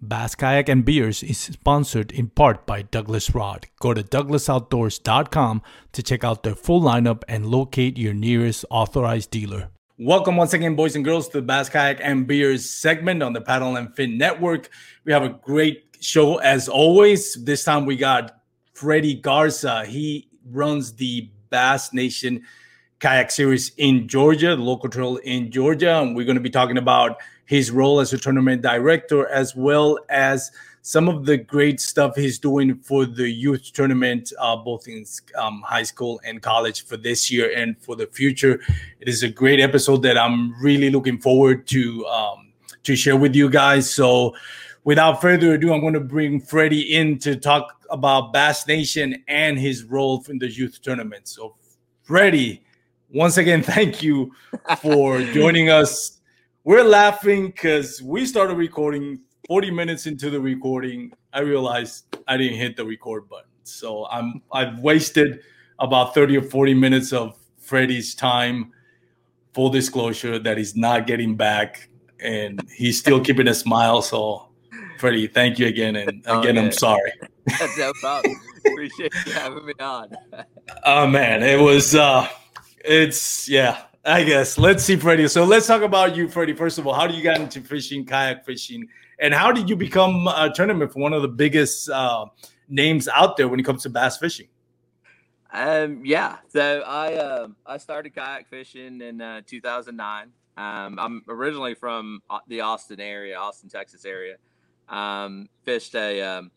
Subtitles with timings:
[0.00, 3.66] Bass Kayak and Beers is sponsored in part by Douglas Rod.
[3.80, 9.70] Go to douglasoutdoors.com to check out their full lineup and locate your nearest authorized dealer.
[9.98, 13.40] Welcome once again, boys and girls, to the Bass Kayak and Beers segment on the
[13.40, 14.70] Paddle and Fin Network.
[15.04, 17.34] We have a great show as always.
[17.34, 18.40] This time we got
[18.74, 19.84] Freddie Garza.
[19.84, 22.44] He runs the Bass Nation
[23.00, 26.78] Kayak Series in Georgia, the local trail in Georgia, and we're going to be talking
[26.78, 27.18] about
[27.48, 32.38] his role as a tournament director, as well as some of the great stuff he's
[32.38, 37.30] doing for the youth tournament, uh, both in um, high school and college for this
[37.30, 38.60] year and for the future.
[39.00, 43.34] It is a great episode that I'm really looking forward to um, to share with
[43.34, 43.90] you guys.
[43.90, 44.36] So,
[44.84, 49.58] without further ado, I'm going to bring Freddie in to talk about Bass Nation and
[49.58, 51.28] his role in the youth tournament.
[51.28, 51.56] So,
[52.02, 52.62] Freddie,
[53.10, 54.34] once again, thank you
[54.82, 56.17] for joining us
[56.68, 61.10] we're laughing because we started recording 40 minutes into the recording.
[61.32, 63.48] I realized I didn't hit the record button.
[63.62, 65.40] So I'm I've wasted
[65.78, 68.72] about 30 or 40 minutes of Freddie's time.
[69.54, 71.88] Full disclosure that he's not getting back
[72.20, 74.02] and he's still keeping a smile.
[74.02, 74.50] So
[74.98, 75.96] Freddie, thank you again.
[75.96, 77.12] And again, I'm sorry.
[77.46, 78.38] That's no problem.
[78.66, 80.14] Appreciate you having me on.
[80.84, 82.28] oh man, it was uh
[82.84, 84.56] it's yeah, I guess.
[84.56, 85.28] Let's see, Freddie.
[85.28, 86.54] So let's talk about you, Freddie.
[86.54, 88.88] First of all, how did you get into fishing, kayak fishing,
[89.18, 92.24] and how did you become a tournament for one of the biggest uh,
[92.70, 94.48] names out there when it comes to bass fishing?
[95.52, 96.38] Um, yeah.
[96.48, 100.32] So I uh, I started kayak fishing in uh, 2009.
[100.56, 104.36] Um, I'm originally from uh, the Austin area, Austin, Texas area.
[104.88, 106.50] Um, fished a um,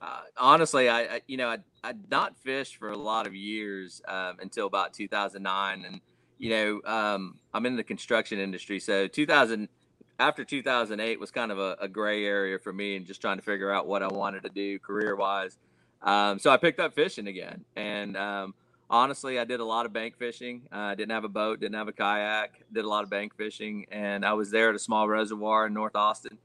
[0.00, 4.00] uh, honestly, I, I, you know I I'd not fished for a lot of years
[4.08, 6.00] um, until about 2009, and
[6.38, 9.68] you know, um, I'm in the construction industry, so 2000
[10.18, 13.42] after 2008 was kind of a, a, gray area for me, and just trying to
[13.42, 15.58] figure out what I wanted to do career wise.
[16.02, 18.54] Um, so I picked up fishing again, and um,
[18.88, 20.62] honestly, I did a lot of bank fishing.
[20.72, 23.10] Uh, I uh, didn't have a boat, didn't have a kayak, did a lot of
[23.10, 26.38] bank fishing, and I was there at a small reservoir in North Austin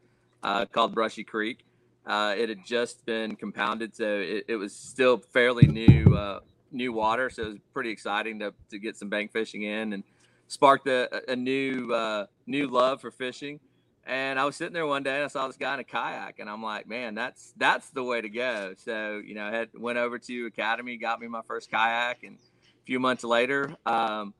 [0.44, 1.60] uh, called Brushy Creek.
[2.06, 6.40] Uh, it had just been compounded, so it, it was still fairly new uh,
[6.72, 10.04] new water, so it was pretty exciting to, to get some bank fishing in and
[10.48, 13.60] sparked a, a new uh, new love for fishing.
[14.06, 16.40] And I was sitting there one day and I saw this guy in a kayak,
[16.40, 18.74] and I'm like, man, that's that's the way to go.
[18.78, 22.38] So you know, I had went over to Academy, got me my first kayak, and
[22.38, 24.34] a few months later, um,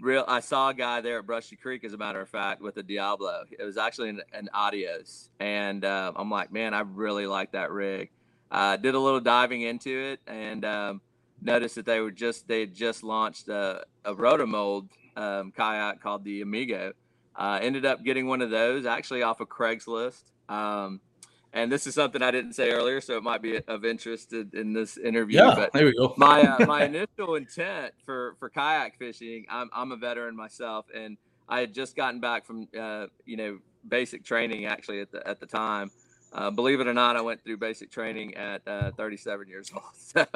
[0.00, 2.76] real I saw a guy there at Brushy Creek, as a matter of fact, with
[2.78, 3.44] a Diablo.
[3.56, 7.70] It was actually an, an Adios, and uh, I'm like, man, I really like that
[7.70, 8.10] rig.
[8.50, 11.00] Uh, did a little diving into it, and um,
[11.42, 16.24] noticed that they were just they had just launched a, a rotomold um, kayak called
[16.24, 16.92] the Amigo.
[17.36, 20.24] Uh, ended up getting one of those actually off of Craigslist.
[20.48, 21.00] Um,
[21.52, 24.72] and this is something I didn't say earlier, so it might be of interest in
[24.72, 25.38] this interview.
[25.38, 26.14] Yeah, but there we go.
[26.16, 31.16] my uh, my initial intent for for kayak fishing, I'm I'm a veteran myself, and
[31.48, 33.58] I had just gotten back from uh, you know
[33.88, 35.90] basic training actually at the at the time,
[36.32, 39.84] uh, believe it or not, I went through basic training at uh, 37 years old.
[39.94, 40.26] So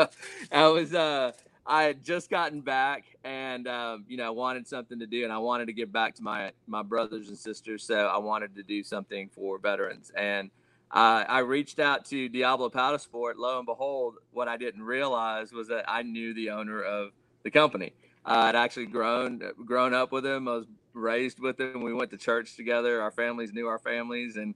[0.52, 1.32] I was, uh,
[1.66, 5.32] I had just gotten back, and um, you know, I wanted something to do, and
[5.32, 7.82] I wanted to give back to my my brothers and sisters.
[7.84, 10.50] So I wanted to do something for veterans, and
[10.90, 13.38] I reached out to Diablo Paddle Sport.
[13.38, 17.10] Lo and behold, what I didn't realize was that I knew the owner of
[17.42, 17.92] the company.
[18.24, 20.48] Uh, I'd actually grown grown up with him.
[20.48, 21.82] I was raised with him.
[21.82, 23.02] We went to church together.
[23.02, 24.54] Our families knew our families, and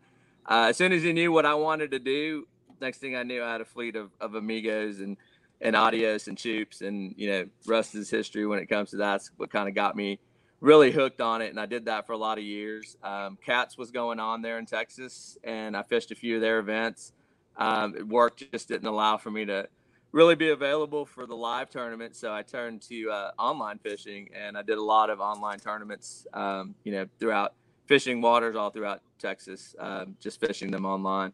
[0.49, 2.47] uh, as soon as he knew what I wanted to do,
[2.81, 5.17] next thing I knew, I had a fleet of, of amigos and
[5.61, 9.51] and adios and choops and you know Russ's history when it comes to that's what
[9.51, 10.21] kind of got me
[10.61, 12.97] really hooked on it and I did that for a lot of years.
[13.03, 16.61] Um, Cats was going on there in Texas and I fished a few of their
[16.61, 17.13] events.
[17.57, 19.69] um, work just didn't allow for me to
[20.13, 22.17] really be available for the live tournament.
[22.17, 26.27] So I turned to uh, online fishing, and I did a lot of online tournaments.
[26.33, 27.55] Um, you know, throughout
[27.89, 31.33] fishing waters all throughout Texas, um, just fishing them online.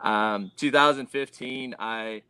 [0.00, 2.22] Um, 2015, I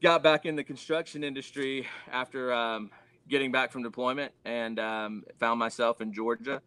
[0.00, 2.90] got back in the construction industry after um,
[3.28, 6.62] getting back from deployment and um, found myself in Georgia.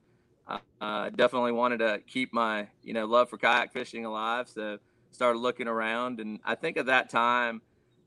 [0.82, 4.78] Uh, definitely wanted to keep my you know love for kayak fishing alive, so
[5.12, 6.20] started looking around.
[6.20, 7.62] And I think at that time,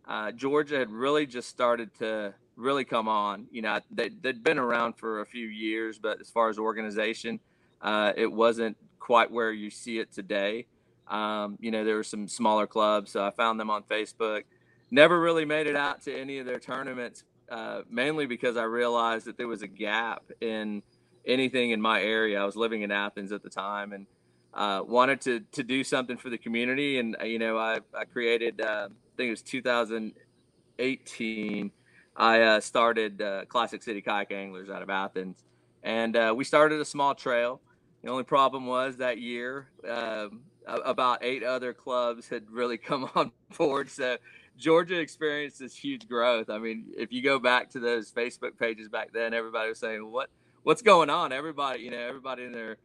[0.06, 3.46] uh, Georgia had really just started to really come on.
[3.50, 7.40] You know, they, had been around for a few years, but as far as organization,
[7.80, 10.66] uh, it wasn't quite where you see it today.
[11.08, 14.44] Um, you know, there were some smaller clubs, so I found them on Facebook.
[14.90, 19.26] Never really made it out to any of their tournaments, uh, mainly because I realized
[19.26, 20.82] that there was a gap in
[21.26, 22.40] anything in my area.
[22.40, 24.06] I was living in Athens at the time and
[24.54, 26.98] uh, wanted to to do something for the community.
[26.98, 31.70] And uh, you know, I I created uh, I think it was 2018.
[32.16, 35.42] I uh, started uh, Classic City Kayak Anglers out of Athens,
[35.84, 37.60] and we started a small trail.
[38.02, 43.32] The only problem was that year, um, about eight other clubs had really come on
[43.56, 43.90] board.
[43.90, 44.16] So
[44.56, 46.50] Georgia experienced this huge growth.
[46.50, 50.10] I mean, if you go back to those Facebook pages back then, everybody was saying,
[50.10, 50.30] "What,
[50.62, 52.76] what's going on?" Everybody, you know, everybody in their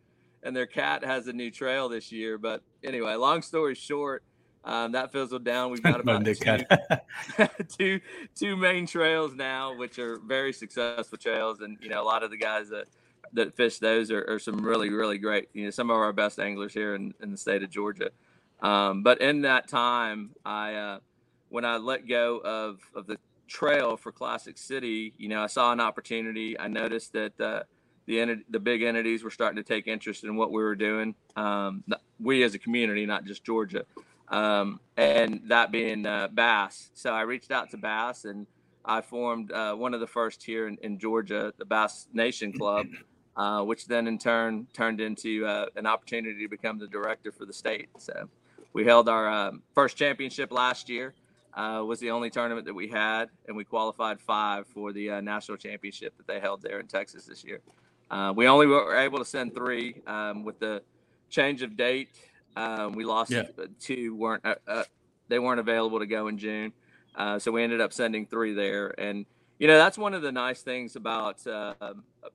[0.42, 2.38] and their cat has a new trail this year.
[2.38, 4.24] But anyway, long story short,
[4.64, 5.72] um, that fizzled down.
[5.72, 6.36] We've got about two,
[7.78, 8.02] two,
[8.36, 12.30] two main trails now, which are very successful trails, and you know, a lot of
[12.30, 12.88] the guys that
[13.34, 15.50] that fish those are, are, some really, really great.
[15.54, 18.10] You know, some of our best anglers here in, in the state of Georgia.
[18.62, 21.00] Um, but in that time, I uh,
[21.50, 23.18] when I let go of of the
[23.48, 26.60] trail for Classic City, you know, I saw an opportunity.
[26.60, 27.64] I noticed that uh,
[28.08, 31.16] the the big entities were starting to take interest in what we were doing.
[31.36, 31.84] Um,
[32.20, 33.86] we as a community, not just Georgia,
[34.30, 36.92] um, and that being uh, Bass.
[36.94, 38.48] So I reached out to Bass and
[38.86, 42.88] I formed uh, one of the first here in, in Georgia, the Bass Nation Club
[43.40, 47.46] uh, which then in turn turned into uh, an opportunity to become the director for
[47.46, 47.88] the state.
[47.98, 48.30] So
[48.74, 51.14] we held our um, first championship last year.
[51.54, 55.22] Uh, was the only tournament that we had, and we qualified five for the uh,
[55.22, 57.62] national championship that they held there in Texas this year.
[58.36, 60.84] We only were able to send three um, with the
[61.30, 62.10] change of date.
[62.56, 63.44] Um, we lost yeah.
[63.58, 64.84] Uh, two weren't uh, uh,
[65.28, 66.74] they weren't available to go in June,
[67.38, 68.94] so we ended up sending three there.
[69.00, 69.26] And
[69.60, 71.74] you know that's one of the nice things about uh,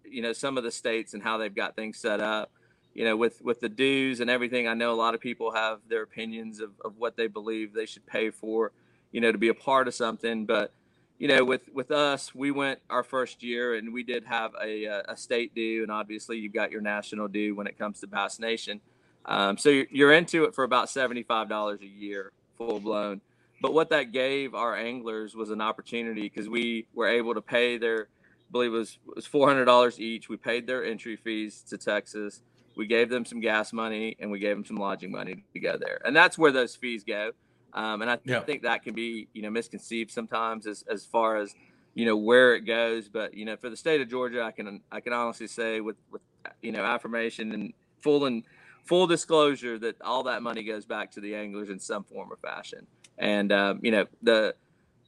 [0.05, 2.50] you know some of the states and how they've got things set up.
[2.94, 5.81] You know with with the dues and everything i know a lot of people have
[5.88, 8.70] their opinions of, of what they believe they should pay for
[9.14, 10.44] you know to be a part of something.
[10.44, 10.72] But
[11.19, 14.84] you know with with us we went our first year and we did have a,
[15.08, 15.82] a state due.
[15.82, 18.81] And obviously you've got your national due when it comes to bass nation
[19.26, 23.21] um, so you're, you're into it for about $75 a year full blown
[23.65, 27.79] but what that gave our anglers was an opportunity because we were able to pay
[27.79, 30.29] their, I believe it was, it was $400 each.
[30.29, 32.43] We paid their entry fees to Texas.
[32.76, 35.79] We gave them some gas money and we gave them some lodging money to go
[35.79, 35.99] there.
[36.05, 37.31] And that's where those fees go.
[37.73, 38.41] Um, and I yeah.
[38.41, 41.55] think that can be, you know, misconceived sometimes as, as far as,
[41.94, 43.09] you know, where it goes.
[43.09, 45.97] But, you know, for the state of Georgia, I can, I can honestly say with,
[46.11, 46.21] with,
[46.61, 47.73] you know, affirmation and
[48.03, 48.44] full and
[48.84, 52.36] full disclosure that all that money goes back to the anglers in some form or
[52.36, 52.86] fashion.
[53.19, 54.54] And um, you know the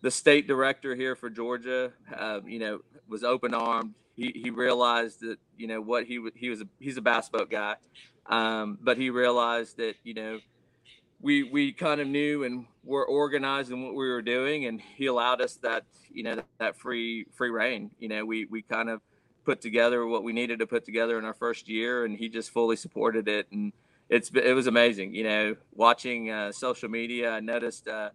[0.03, 3.95] the state director here for Georgia, uh, you know, was open armed.
[4.15, 7.51] He, he realized that you know what he he was a, he's a bass boat
[7.51, 7.77] guy,
[8.27, 10.39] um, but he realized that you know
[11.21, 15.07] we we kind of knew and were organized in what we were doing, and he
[15.07, 17.91] allowed us that you know that, that free free reign.
[17.99, 19.01] You know, we we kind of
[19.47, 22.51] put together what we needed to put together in our first year, and he just
[22.51, 23.73] fully supported it and
[24.09, 25.15] it's it was amazing.
[25.15, 28.11] You know, watching uh, social media, I noticed uh,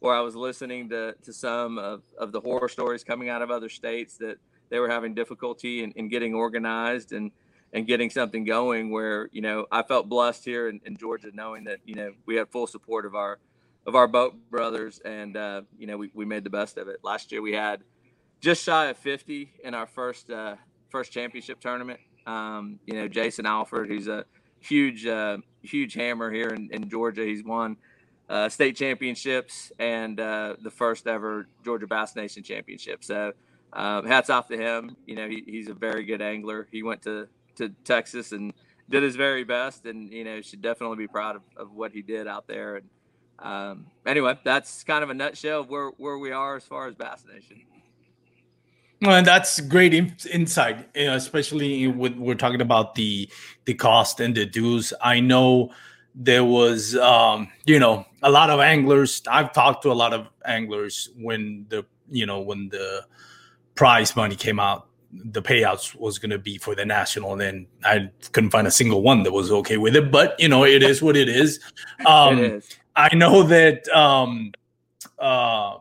[0.00, 3.50] where I was listening to to some of, of the horror stories coming out of
[3.50, 4.38] other states that
[4.70, 7.30] they were having difficulty in, in getting organized and
[7.72, 8.90] and getting something going.
[8.90, 12.36] Where you know, I felt blessed here in, in Georgia, knowing that you know we
[12.36, 13.38] had full support of our
[13.86, 17.00] of our boat brothers, and uh, you know we, we made the best of it.
[17.02, 17.82] Last year we had
[18.40, 20.56] just shy of 50 in our first uh,
[20.94, 21.98] first championship tournament.
[22.24, 24.24] Um, you know, Jason Alford, who's a
[24.60, 27.24] huge, uh, huge hammer here in, in Georgia.
[27.24, 27.78] He's won
[28.28, 33.02] uh, state championships and uh, the first ever Georgia Bass Nation championship.
[33.02, 33.32] So
[33.72, 34.96] uh, hats off to him.
[35.04, 36.68] You know, he, he's a very good angler.
[36.70, 38.54] He went to, to Texas and
[38.88, 42.02] did his very best and, you know, should definitely be proud of, of what he
[42.02, 42.76] did out there.
[42.76, 42.88] And
[43.40, 46.94] um, anyway, that's kind of a nutshell of where, where we are as far as
[46.94, 47.62] Bass Nation.
[49.04, 53.28] Well, that's great in- insight, especially with we're talking about the
[53.64, 54.92] the cost and the dues.
[55.02, 55.72] I know
[56.14, 59.22] there was, um, you know, a lot of anglers.
[59.28, 63.04] I've talked to a lot of anglers when the you know when the
[63.74, 67.66] prize money came out the payouts was going to be for the national and then
[67.84, 70.82] i couldn't find a single one that was okay with it but you know it
[70.82, 71.60] is what it is
[72.06, 72.76] um it is.
[72.96, 74.52] i know that um
[75.18, 75.76] uh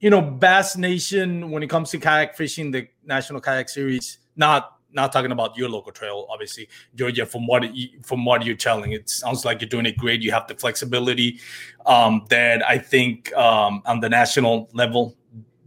[0.00, 4.74] you know bass nation when it comes to kayak fishing the national kayak series not
[4.92, 7.64] not talking about your local trail obviously georgia from what
[8.02, 11.38] from what you're telling it sounds like you're doing it great you have the flexibility
[11.86, 15.14] um that i think um on the national level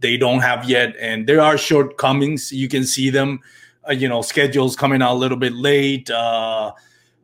[0.02, 2.52] they don't have yet, and there are shortcomings.
[2.52, 3.40] You can see them,
[3.88, 6.10] uh, you know, schedules coming out a little bit late.
[6.10, 6.72] Uh,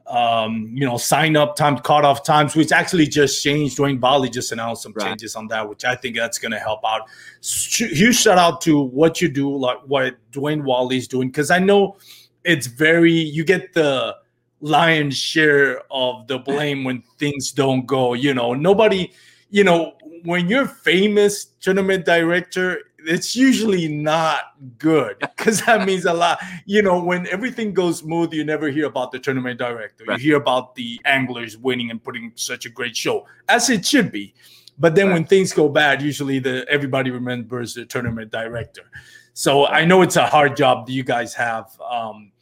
[0.08, 3.76] um, you know, sign up time, off times, which actually just changed.
[3.76, 5.06] Dwayne Bali just announced some right.
[5.06, 7.02] changes on that, which I think that's going to help out.
[7.42, 11.96] Huge shout out to what you do, like what Dwayne Wally's doing, because I know
[12.44, 14.16] it's very you get the
[14.60, 18.14] lion's share of the blame when things don't go.
[18.14, 19.12] You know, nobody,
[19.50, 26.12] you know, when you're famous tournament director, it's usually not good because that means a
[26.12, 26.38] lot.
[26.66, 30.04] You know, when everything goes smooth, you never hear about the tournament director.
[30.06, 30.18] Right.
[30.18, 34.10] You hear about the anglers winning and putting such a great show, as it should
[34.10, 34.34] be.
[34.78, 35.14] But then right.
[35.14, 38.90] when things go bad, usually the everybody remembers the tournament director.
[39.34, 42.32] So I know it's a hard job that you guys have, um,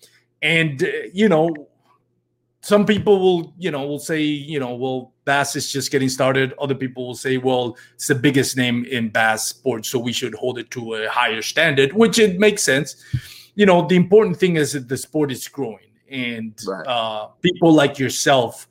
[0.42, 1.68] and uh, you know
[2.66, 6.52] some people will, you know, will say, you know, well, bass is just getting started.
[6.61, 10.35] Other people will say, well, it's the biggest name in bass sports, so we should
[10.35, 12.96] hold it to a higher standard, which it makes sense.
[13.54, 16.85] You know, the important thing is that the sport is growing, and right.
[16.88, 18.66] uh, people like yourself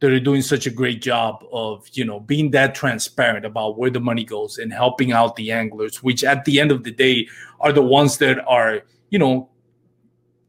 [0.00, 3.88] that are doing such a great job of, you know, being that transparent about where
[3.88, 7.26] the money goes and helping out the anglers, which at the end of the day
[7.60, 9.48] are the ones that are, you know,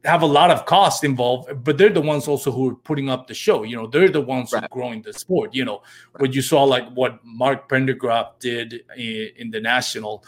[0.06, 3.28] have a lot of cost involved, but they're the ones also who are putting up
[3.28, 3.64] the show.
[3.64, 4.70] You know, they're the ones right.
[4.70, 5.54] growing the sport.
[5.54, 5.82] You know,
[6.14, 6.22] right.
[6.22, 10.24] when you saw like what Mark Pendergraft did in, in the national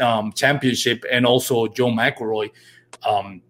[0.00, 2.50] um, championship, and also Joe McElroy.
[3.06, 3.42] Um,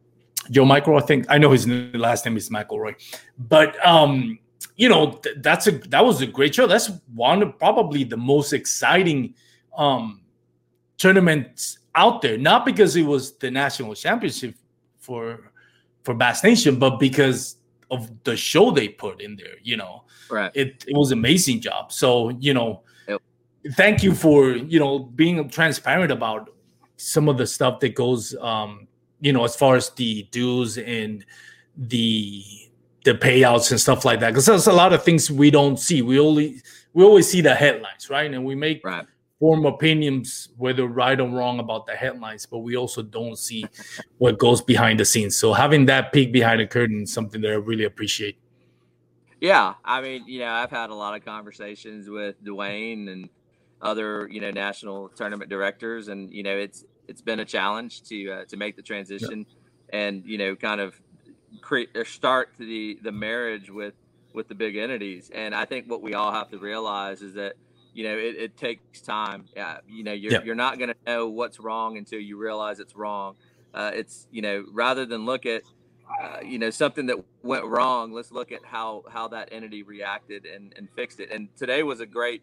[0.50, 2.96] Joe McElroy, I think I know his last name is McElroy,
[3.38, 4.38] but um,
[4.76, 6.66] you know th- that's a that was a great show.
[6.66, 9.34] That's one of probably the most exciting
[9.76, 10.22] um,
[10.98, 12.36] tournaments out there.
[12.36, 14.56] Not because it was the national championship
[14.98, 15.52] for
[16.04, 17.56] for Bass Nation, but because
[17.90, 20.50] of the show they put in there, you know, right?
[20.54, 21.92] It it was amazing job.
[21.92, 23.20] So you know, yep.
[23.72, 26.50] thank you for you know being transparent about
[26.96, 28.86] some of the stuff that goes, um,
[29.20, 31.24] you know, as far as the dues and
[31.76, 32.44] the
[33.04, 34.30] the payouts and stuff like that.
[34.30, 36.02] Because there's a lot of things we don't see.
[36.02, 36.60] We only
[36.92, 38.32] we always see the headlines, right?
[38.32, 39.06] And we make right
[39.40, 43.64] form opinions, whether right or wrong, about the headlines, but we also don't see
[44.18, 45.34] what goes behind the scenes.
[45.36, 48.36] So having that peek behind the curtain is something that I really appreciate.
[49.40, 53.30] Yeah, I mean, you know, I've had a lot of conversations with Dwayne and
[53.80, 58.30] other, you know, national tournament directors, and you know, it's it's been a challenge to
[58.30, 59.98] uh, to make the transition, yeah.
[59.98, 61.00] and you know, kind of
[61.62, 63.94] create or start the the marriage with
[64.34, 65.30] with the big entities.
[65.34, 67.54] And I think what we all have to realize is that
[67.94, 69.46] you know it, it takes time.
[69.56, 72.96] Yeah you know you're, you're not going to know what's wrong until you realize it's
[72.96, 73.36] wrong.
[73.72, 75.62] Uh, it's you know rather than look at
[76.20, 80.44] uh, you know something that went wrong let's look at how how that entity reacted
[80.46, 81.30] and and fixed it.
[81.30, 82.42] And today was a great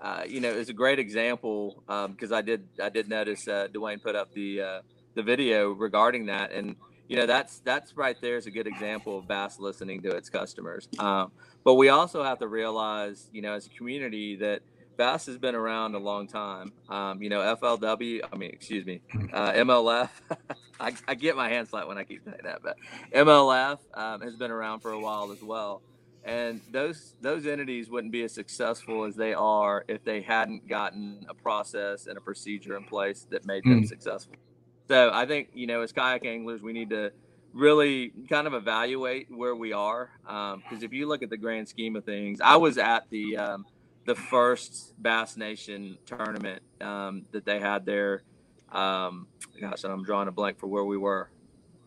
[0.00, 3.66] uh, you know it's a great example because um, i did i did notice uh,
[3.72, 4.80] dwayne put up the uh,
[5.18, 6.52] the video regarding that.
[6.52, 6.76] And
[7.08, 10.30] you know that's that's right there is a good example of bass listening to its
[10.30, 10.88] customers.
[10.98, 11.32] Um,
[11.64, 14.62] but we also have to realize you know as a community that
[14.98, 16.72] Bass has been around a long time.
[16.88, 19.00] Um, you know, FLW, I mean, excuse me,
[19.32, 20.10] uh, MLF.
[20.80, 22.76] I, I, get my hands flat when I keep saying that, but
[23.14, 25.82] MLF um, has been around for a while as well.
[26.24, 31.24] And those those entities wouldn't be as successful as they are if they hadn't gotten
[31.28, 33.88] a process and a procedure in place that made them mm.
[33.88, 34.34] successful.
[34.88, 37.12] So I think you know, as kayak anglers, we need to
[37.54, 41.68] really kind of evaluate where we are because um, if you look at the grand
[41.68, 43.64] scheme of things, I was at the um,
[44.08, 48.22] the first Bass Nation tournament um, that they had there.
[48.72, 49.26] Um,
[49.60, 51.28] gosh, I'm drawing a blank for where we were.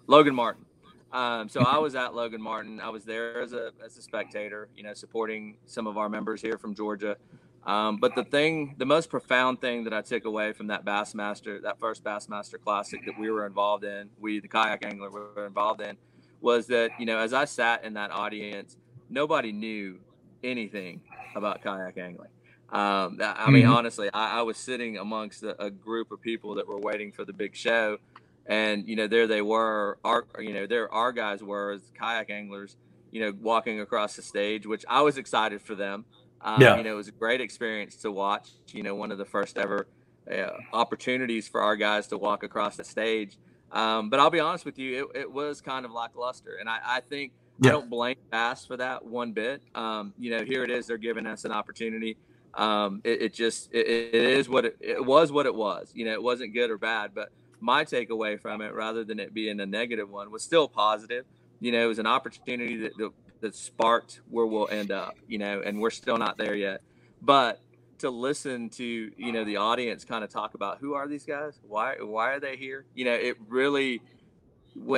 [0.06, 0.64] Logan Martin.
[1.12, 2.80] Um, so I was at Logan Martin.
[2.80, 6.44] I was there as a as a spectator, you know, supporting some of our members
[6.44, 7.18] here from Georgia.
[7.66, 11.60] Um, but the thing, the most profound thing that I took away from that Bassmaster,
[11.64, 15.82] that first Bassmaster Classic that we were involved in, we the kayak angler were involved
[15.82, 15.98] in,
[16.40, 18.78] was that you know as I sat in that audience,
[19.10, 20.00] nobody knew
[20.44, 21.02] anything
[21.36, 22.30] about kayak angling.
[22.72, 23.74] Um, I mean, mm-hmm.
[23.74, 27.26] honestly, I, I, was sitting amongst a, a, group of people that were waiting for
[27.26, 27.98] the big show,
[28.46, 29.98] and you know, there they were.
[30.06, 32.78] Our, you know, there our guys were as kayak anglers.
[33.12, 36.06] You know, walking across the stage, which I was excited for them.
[36.40, 36.78] Um, yeah.
[36.78, 38.52] You know, it was a great experience to watch.
[38.68, 39.86] You know, one of the first ever
[40.32, 43.38] uh, opportunities for our guys to walk across the stage.
[43.72, 46.80] Um, but I'll be honest with you, it, it was kind of lackluster, and I,
[46.86, 47.32] I think
[47.62, 47.70] yeah.
[47.70, 49.62] I don't blame Bass for that one bit.
[49.76, 52.18] Um, you know, here it is; they're giving us an opportunity.
[52.56, 55.92] Um, it, it, just it, it is what it, it was what it was.
[55.94, 59.34] You know, it wasn't good or bad, but my takeaway from it, rather than it
[59.34, 61.26] being a negative one, was still positive.
[61.60, 65.16] You know, it was an opportunity that, that, that sparked where we'll end up.
[65.28, 66.82] You know, and we're still not there yet,
[67.22, 67.62] but
[68.00, 71.60] to listen to you know the audience kind of talk about who are these guys
[71.68, 74.02] why why are they here you know it really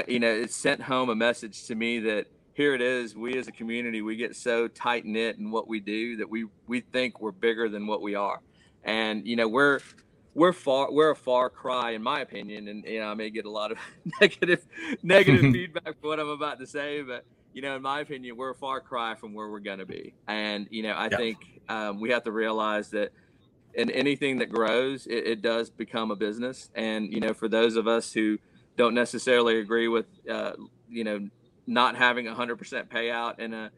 [0.08, 3.48] you know it sent home a message to me that here it is we as
[3.48, 7.20] a community we get so tight knit in what we do that we we think
[7.20, 8.42] we're bigger than what we are.
[8.84, 9.80] And you know we're
[10.34, 13.46] we're far we're a far cry in my opinion and you know i may get
[13.46, 13.78] a lot of
[14.22, 14.66] negative
[15.04, 18.50] negative feedback for what i'm about to say but you know in my opinion we're
[18.50, 20.14] a far cry from where we're going to be.
[20.28, 21.18] And you know i yeah.
[21.18, 21.38] think
[21.70, 23.12] um, we have to realize that
[23.76, 26.70] in anything that grows it, it, does become a business.
[26.76, 28.38] And you know for those of us who
[28.76, 30.54] don't necessarily agree with uh,
[30.90, 31.28] you know
[31.68, 33.72] not having a hundred percent payout in a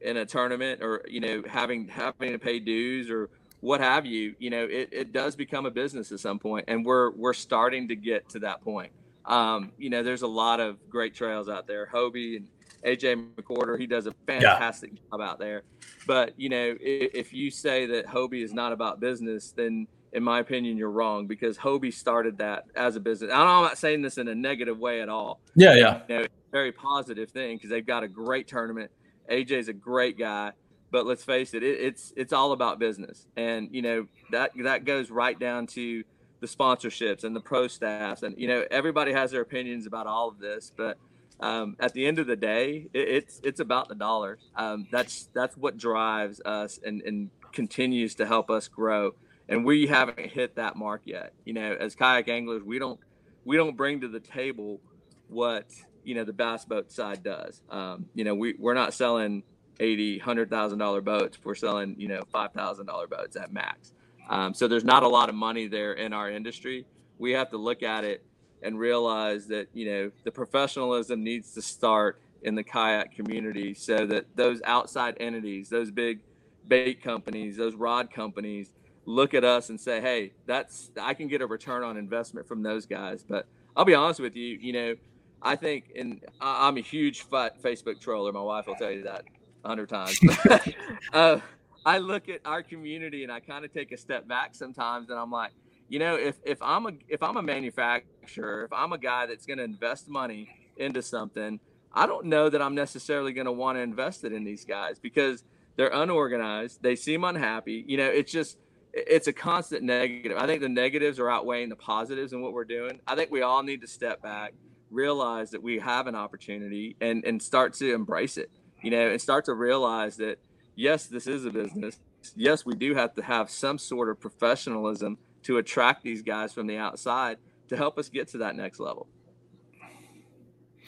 [0.00, 3.28] in a tournament or you know having having to pay dues or
[3.60, 6.84] what have you you know it, it does become a business at some point and
[6.84, 8.92] we're we're starting to get to that point.
[9.26, 11.88] Um, you know there's a lot of great trails out there.
[11.92, 12.48] Hobie and
[12.86, 15.00] aj mcwhorter he does a fantastic yeah.
[15.10, 15.62] job out there.
[16.06, 20.22] But you know if, if you say that hobie is not about business then in
[20.22, 23.30] my opinion, you're wrong because Hobie started that as a business.
[23.32, 25.40] I'm not saying this in a negative way at all.
[25.54, 26.02] Yeah, yeah.
[26.08, 28.90] You know, very positive thing because they've got a great tournament.
[29.30, 30.52] AJ's a great guy,
[30.90, 34.84] but let's face it, it, it's it's all about business, and you know that that
[34.84, 36.02] goes right down to
[36.40, 40.28] the sponsorships and the pro staffs, and you know everybody has their opinions about all
[40.28, 40.98] of this, but
[41.38, 44.40] um, at the end of the day, it, it's it's about the dollars.
[44.56, 49.12] Um, that's that's what drives us and and continues to help us grow.
[49.50, 51.32] And we haven't hit that mark yet.
[51.44, 53.00] You know, as kayak anglers, we don't
[53.44, 54.80] we don't bring to the table
[55.28, 55.66] what
[56.04, 57.60] you know the bass boat side does.
[57.68, 59.42] Um, you know, we we're not selling
[59.80, 61.36] eighty, hundred thousand dollar boats.
[61.42, 63.92] We're selling you know five thousand dollar boats at max.
[64.28, 66.86] Um, so there's not a lot of money there in our industry.
[67.18, 68.24] We have to look at it
[68.62, 74.06] and realize that you know the professionalism needs to start in the kayak community so
[74.06, 76.20] that those outside entities, those big
[76.68, 78.72] bait companies, those rod companies
[79.06, 82.62] look at us and say, "Hey, that's I can get a return on investment from
[82.62, 84.94] those guys." But I'll be honest with you, you know,
[85.42, 88.32] I think, and I'm a huge Facebook troller.
[88.32, 89.24] My wife will tell you that
[89.64, 90.20] a hundred times.
[91.12, 91.40] uh,
[91.84, 95.18] I look at our community and I kind of take a step back sometimes, and
[95.18, 95.52] I'm like,
[95.88, 99.46] you know, if if I'm a if I'm a manufacturer, if I'm a guy that's
[99.46, 101.58] going to invest money into something,
[101.92, 104.98] I don't know that I'm necessarily going to want to invest it in these guys
[104.98, 105.42] because
[105.76, 106.82] they're unorganized.
[106.82, 107.84] They seem unhappy.
[107.86, 108.58] You know, it's just
[108.92, 110.36] it's a constant negative.
[110.36, 113.00] I think the negatives are outweighing the positives in what we're doing.
[113.06, 114.54] I think we all need to step back
[114.90, 118.50] realize that we have an opportunity and and start to embrace it
[118.82, 120.38] you know and start to realize that
[120.74, 121.98] yes this is a business.
[122.36, 126.66] Yes we do have to have some sort of professionalism to attract these guys from
[126.66, 129.06] the outside to help us get to that next level.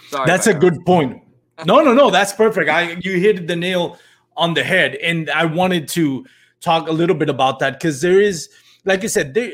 [0.08, 1.22] Sorry that's a good point.
[1.66, 2.68] No no no that's perfect.
[2.70, 3.98] I you hit the nail
[4.36, 6.24] on the head and i wanted to
[6.62, 8.48] talk a little bit about that because there is
[8.85, 9.53] like i said there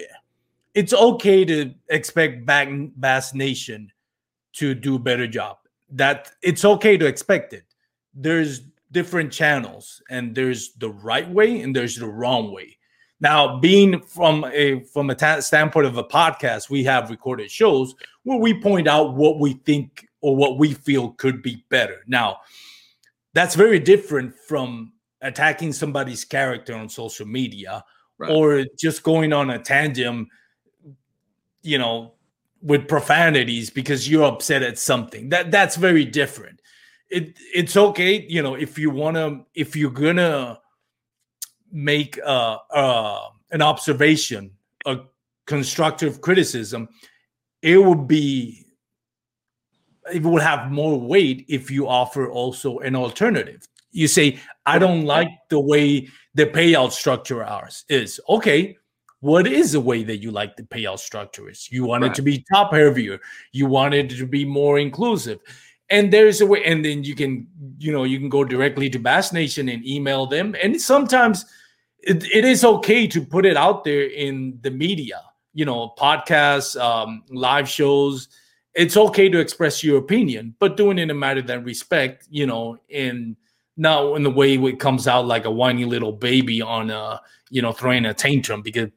[0.75, 3.91] it's okay to expect bass nation
[4.53, 5.59] to do a better job.
[5.91, 7.65] That it's okay to expect it.
[8.15, 12.77] There's different channels, and there's the right way and there's the wrong way.
[13.21, 17.95] Now, being from a from a ta- standpoint of a podcast, we have recorded shows
[18.25, 22.05] where we point out what we think or what we feel could be better.
[22.07, 22.39] Now,
[23.35, 27.85] that's very different from attacking somebody's character on social media
[28.19, 28.31] right.
[28.31, 30.29] or just going on a tangent,
[31.63, 32.15] you know,
[32.63, 35.29] with profanities because you're upset at something.
[35.29, 36.61] That that's very different.
[37.11, 40.61] It it's okay, you know, if you want to if you're going to
[41.71, 44.51] make uh, uh, an observation,
[44.87, 45.01] a
[45.47, 46.89] constructive criticism,
[47.63, 48.65] it would be
[50.13, 53.67] it would have more weight if you offer also an alternative.
[53.91, 58.21] You say, I don't like the way the payout structure ours is.
[58.29, 58.77] Okay,
[59.21, 61.71] what is the way that you like the payout structure is?
[61.71, 62.13] You want right.
[62.13, 63.21] it to be top heavier.
[63.53, 65.41] You want it to be more inclusive.
[65.91, 67.49] And there's a way and then you can
[67.79, 70.55] you know you can go directly to bass nation and email them.
[70.63, 71.47] And sometimes
[72.01, 75.23] it, it is okay to put it out there in the media
[75.55, 78.29] you know podcasts um, live shows.
[78.75, 82.47] It's okay to express your opinion but doing it in a matter that respect you
[82.47, 83.37] know in
[83.79, 87.63] not in the way it comes out like a whiny little baby on a you
[87.63, 88.91] know throwing a tantrum because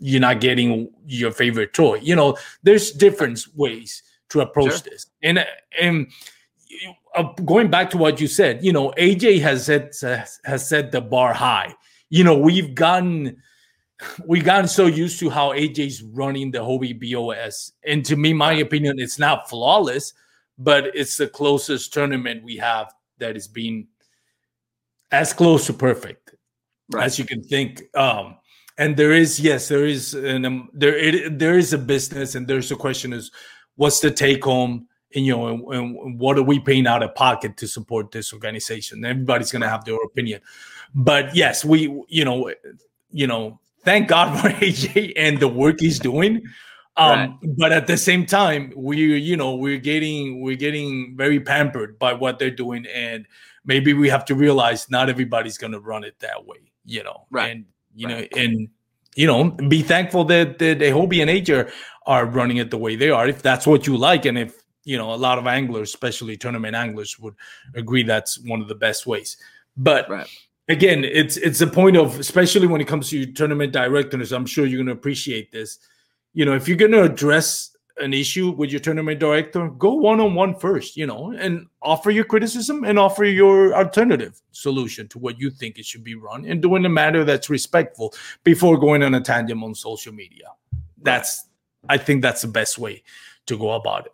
[0.00, 1.96] you're not getting your favorite toy.
[1.96, 4.90] You know, there's different ways to approach sure.
[4.90, 5.44] this, and
[5.80, 6.08] and
[7.14, 9.94] uh, going back to what you said, you know, AJ has set
[10.44, 11.74] has set the bar high.
[12.10, 13.42] You know, we've gotten
[14.26, 18.52] we've gotten so used to how AJ's running the Hobie BOS, and to me, my
[18.52, 20.12] opinion, it's not flawless,
[20.58, 23.88] but it's the closest tournament we have that is being
[25.10, 26.34] as close to perfect
[26.92, 27.04] right.
[27.04, 27.82] as you can think.
[27.94, 28.36] Um,
[28.76, 32.46] and there is yes, there is an um, there it, there is a business, and
[32.46, 33.30] there's a question is
[33.76, 37.14] what's the take home and you know and, and, what are we paying out of
[37.14, 40.40] pocket to support this organization everybody's going to have their opinion
[40.94, 42.52] but yes we you know
[43.10, 46.42] you know thank god for aj and the work he's doing
[46.96, 47.56] um, right.
[47.56, 52.12] but at the same time we you know we're getting we're getting very pampered by
[52.12, 53.26] what they're doing and
[53.68, 57.26] maybe we have to realize not everybody's going to run it that way you know
[57.30, 57.52] right.
[57.52, 58.32] and you right.
[58.32, 58.68] know and
[59.14, 61.70] you know be thankful that, that Hobie and are,
[62.06, 64.96] are running it the way they are if that's what you like and if you
[64.96, 67.34] know, a lot of anglers, especially tournament anglers, would
[67.74, 69.36] agree that's one of the best ways.
[69.76, 70.26] But right.
[70.68, 74.32] again, it's it's a point of, especially when it comes to tournament directors.
[74.32, 75.78] I'm sure you're going to appreciate this.
[76.32, 80.20] You know, if you're going to address an issue with your tournament director, go one
[80.20, 80.96] on one first.
[80.96, 85.78] You know, and offer your criticism and offer your alternative solution to what you think
[85.78, 89.20] it should be run, and do in a manner that's respectful before going on a
[89.20, 90.46] tangent on social media.
[91.02, 91.46] That's,
[91.88, 93.02] I think, that's the best way
[93.46, 94.12] to go about it.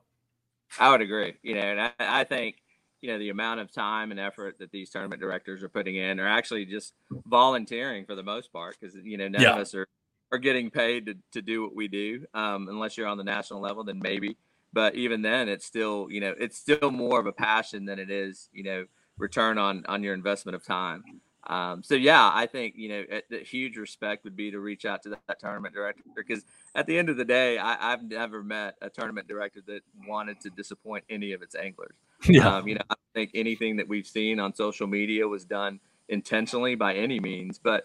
[0.78, 1.34] I would agree.
[1.42, 2.56] You know, and I, I think
[3.04, 6.18] you know the amount of time and effort that these tournament directors are putting in
[6.18, 6.94] are actually just
[7.26, 9.52] volunteering for the most part because you know none yeah.
[9.52, 9.86] of us are
[10.34, 13.60] are getting paid to, to do what we do um, unless you're on the national
[13.60, 14.36] level then maybe
[14.72, 18.10] but even then it's still you know it's still more of a passion than it
[18.10, 18.84] is you know
[19.16, 21.02] return on on your investment of time
[21.46, 25.02] um, so yeah, I think you know the huge respect would be to reach out
[25.02, 26.44] to that, that tournament director because
[26.74, 30.40] at the end of the day, I, have never met a tournament director that wanted
[30.40, 31.96] to disappoint any of its anglers.
[32.26, 32.56] Yeah.
[32.56, 36.74] Um, you know, I think anything that we've seen on social media was done intentionally
[36.74, 37.84] by any means, but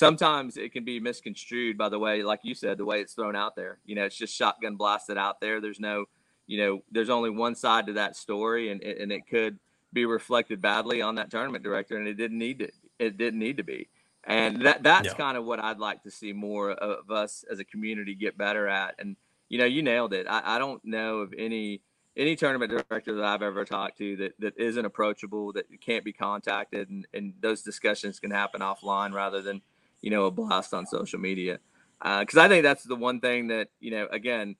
[0.00, 3.36] sometimes it can be misconstrued by the way, like you said, the way it's thrown
[3.36, 3.78] out there.
[3.84, 5.60] You know, it's just shotgun blasted out there.
[5.60, 6.06] There's no,
[6.46, 9.58] you know, there's only one side to that story, and and it could
[9.92, 13.58] be reflected badly on that tournament director, and it didn't need to it didn't need
[13.58, 13.88] to be.
[14.24, 15.14] And that that's yeah.
[15.14, 18.66] kind of what I'd like to see more of us as a community get better
[18.68, 18.94] at.
[18.98, 19.16] And
[19.50, 20.26] you know, you nailed it.
[20.28, 21.82] I, I don't know of any
[22.16, 26.12] any tournament director that I've ever talked to that, that isn't approachable, that can't be
[26.12, 29.62] contacted, and, and those discussions can happen offline rather than,
[30.00, 31.58] you know, a blast on social media.
[31.98, 34.56] Because uh, I think that's the one thing that, you know, again,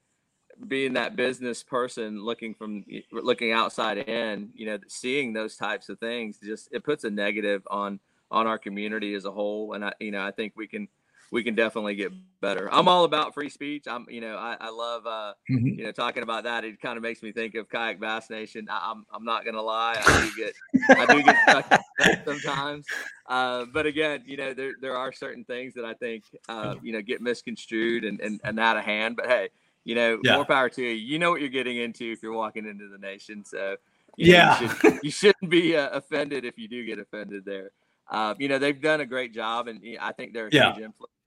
[0.66, 5.98] being that business person looking from looking outside in, you know, seeing those types of
[5.98, 7.98] things just it puts a negative on
[8.30, 9.72] on our community as a whole.
[9.72, 10.88] And I, you know, I think we can
[11.30, 12.72] we can definitely get better.
[12.72, 13.84] I'm all about free speech.
[13.86, 15.66] I'm, you know, I, I love, uh, mm-hmm.
[15.66, 16.64] you know, talking about that.
[16.64, 18.66] It kind of makes me think of Kayak Bass Nation.
[18.68, 19.94] I, am I'm, I'm not gonna lie.
[19.96, 22.86] I do get, I do get stuck sometimes.
[23.26, 26.92] Uh, but again, you know, there, there are certain things that I think, uh, you
[26.92, 29.14] know, get misconstrued and, and, and out of hand.
[29.14, 29.50] But hey,
[29.84, 30.34] you know, yeah.
[30.34, 30.90] more power to you.
[30.90, 33.44] You know what you're getting into if you're walking into the nation.
[33.44, 33.76] So,
[34.16, 37.44] you know, yeah, you, should, you shouldn't be uh, offended if you do get offended
[37.44, 37.70] there
[38.10, 40.74] uh, you know, they've done a great job, and I think they're a yeah.
[40.74, 41.19] huge influencer.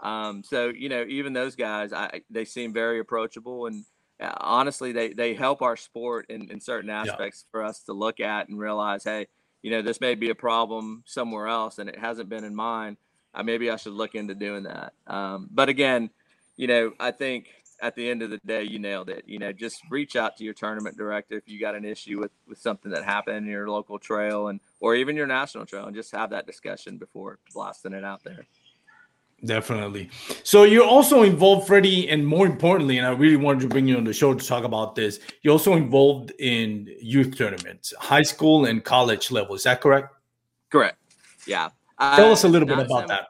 [0.00, 3.84] Um, so you know, even those guys, I, they seem very approachable, and
[4.20, 7.50] uh, honestly, they they help our sport in, in certain aspects yeah.
[7.50, 9.28] for us to look at and realize, hey,
[9.62, 12.96] you know, this may be a problem somewhere else, and it hasn't been in mine.
[13.34, 14.92] Uh, maybe I should look into doing that.
[15.06, 16.10] Um, but again,
[16.56, 17.48] you know, I think
[17.80, 19.24] at the end of the day, you nailed it.
[19.26, 22.32] You know, just reach out to your tournament director if you got an issue with
[22.48, 25.94] with something that happened in your local trail and or even your national trail, and
[25.94, 28.46] just have that discussion before blasting it out there.
[29.44, 30.08] Definitely.
[30.44, 33.96] So you're also involved, Freddie, and more importantly, and I really wanted to bring you
[33.96, 35.18] on the show to talk about this.
[35.42, 39.56] You're also involved in youth tournaments, high school and college level.
[39.56, 40.14] Is that correct?
[40.70, 40.96] Correct.
[41.46, 41.70] Yeah.
[41.98, 43.28] Tell uh, us a little bit about that.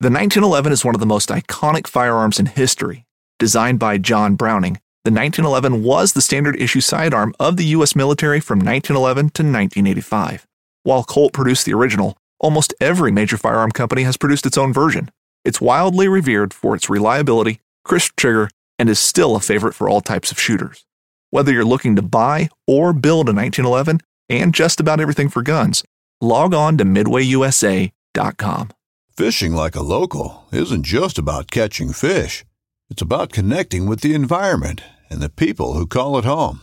[0.00, 3.04] The 1911 is one of the most iconic firearms in history
[3.40, 7.96] Designed by John Browning, the 1911 was the standard issue sidearm of the U.S.
[7.96, 10.46] military from 1911 to 1985.
[10.82, 15.10] While Colt produced the original, almost every major firearm company has produced its own version.
[15.44, 20.00] It's wildly revered for its reliability, crisp trigger, and is still a favorite for all
[20.00, 20.84] types of shooters.
[21.30, 25.84] Whether you're looking to buy or build a 1911 and just about everything for guns,
[26.20, 28.70] log on to midwayusa.com.
[29.16, 32.44] Fishing like a local isn't just about catching fish.
[32.88, 36.62] It's about connecting with the environment and the people who call it home.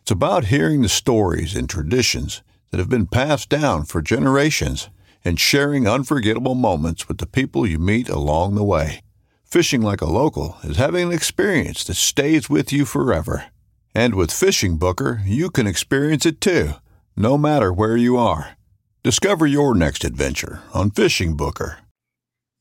[0.00, 4.90] It's about hearing the stories and traditions that have been passed down for generations
[5.24, 9.00] and sharing unforgettable moments with the people you meet along the way.
[9.44, 13.46] Fishing like a local is having an experience that stays with you forever.
[13.94, 16.70] And with Fishing Booker, you can experience it too,
[17.16, 18.56] no matter where you are.
[19.02, 21.80] Discover your next adventure on Fishing Booker.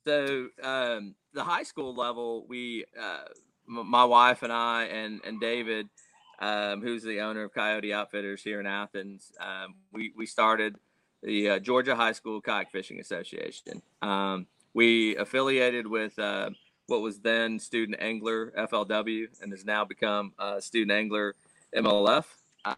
[0.05, 3.25] So, um, the high school level, we, uh,
[3.69, 5.87] m- my wife and I, and and David,
[6.39, 10.75] um, who's the owner of Coyote Outfitters here in Athens, um, we we started
[11.23, 13.81] the uh, Georgia High School Kayak Fishing Association.
[14.01, 16.49] Um, we affiliated with uh,
[16.87, 21.35] what was then Student Angler FLW and has now become uh, Student Angler
[21.75, 22.25] MLF.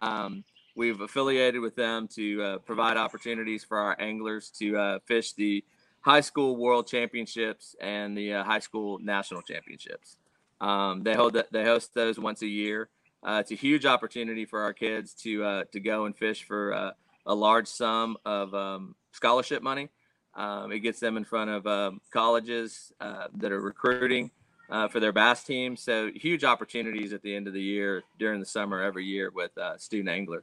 [0.00, 0.44] Um,
[0.76, 5.64] we've affiliated with them to uh, provide opportunities for our anglers to uh, fish the
[6.00, 10.16] high school world championships and the uh, high school national championships.
[10.60, 12.88] Um, they hold that, they host those once a year.
[13.26, 16.92] It's a huge opportunity for our kids to to go and fish for
[17.26, 19.88] a large sum of um, scholarship money.
[20.34, 24.30] Um, it gets them in front of um, colleges uh, that are recruiting
[24.68, 25.76] uh, for their bass team.
[25.76, 29.56] So huge opportunities at the end of the year during the summer every year with
[29.56, 30.42] uh, student angler.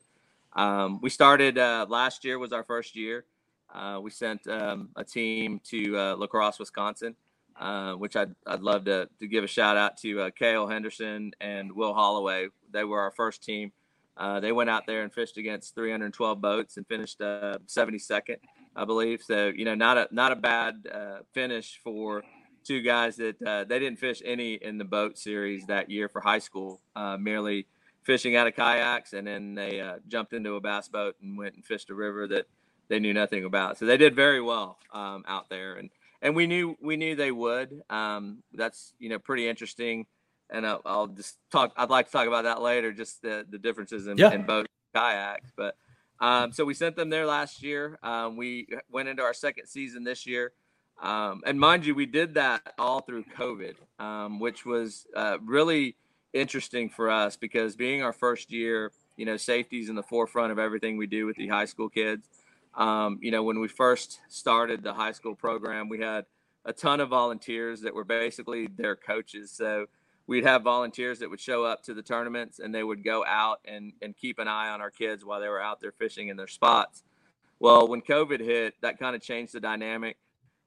[0.54, 3.26] Um, we started last year was our first year.
[4.02, 7.16] we sent um, a team to La Crosse, Wisconsin.
[7.60, 11.32] Uh, which I'd, I'd love to, to give a shout out to uh, Kale Henderson
[11.40, 12.48] and Will Holloway.
[12.72, 13.72] They were our first team.
[14.18, 18.36] Uh, they went out there and fished against 312 boats and finished 72nd, uh,
[18.76, 19.22] I believe.
[19.24, 22.24] So you know, not a not a bad uh, finish for
[22.64, 26.40] two guys that they didn't fish any in the boat series that year for high
[26.40, 26.82] school,
[27.20, 27.68] merely
[28.04, 31.66] fishing out of kayaks, and then they jumped into a bass boat and went and
[31.66, 32.46] fished a river that
[32.88, 33.78] they knew nothing about.
[33.78, 35.90] So they did very well um, out there and
[36.22, 37.82] and we knew we knew they would.
[37.90, 40.06] Um, that's you know pretty interesting,
[40.52, 41.74] and I'll, I'll, just talk.
[41.78, 44.32] I'd like to talk about that later, just the the differences in, yeah.
[44.32, 45.52] in boat kayaks.
[45.56, 45.76] But
[46.20, 47.98] um, so we sent them there last year.
[48.04, 50.52] Um, we went into our second season this year,
[51.02, 55.96] um, and mind you, we did that all through COVID, um, which was uh, really
[56.34, 60.60] interesting for us because being our first year, you know, safety's in the forefront of
[60.60, 62.28] everything we do with the high school kids.
[62.76, 66.26] Um, you know, when we first started the high school program, we had
[66.64, 69.52] a ton of volunteers that were basically their coaches.
[69.52, 69.88] So
[70.32, 73.60] we'd have volunteers that would show up to the tournaments and they would go out
[73.66, 76.38] and, and keep an eye on our kids while they were out there fishing in
[76.38, 77.04] their spots.
[77.60, 80.18] Well, when COVID hit, that kind of changed the dynamic.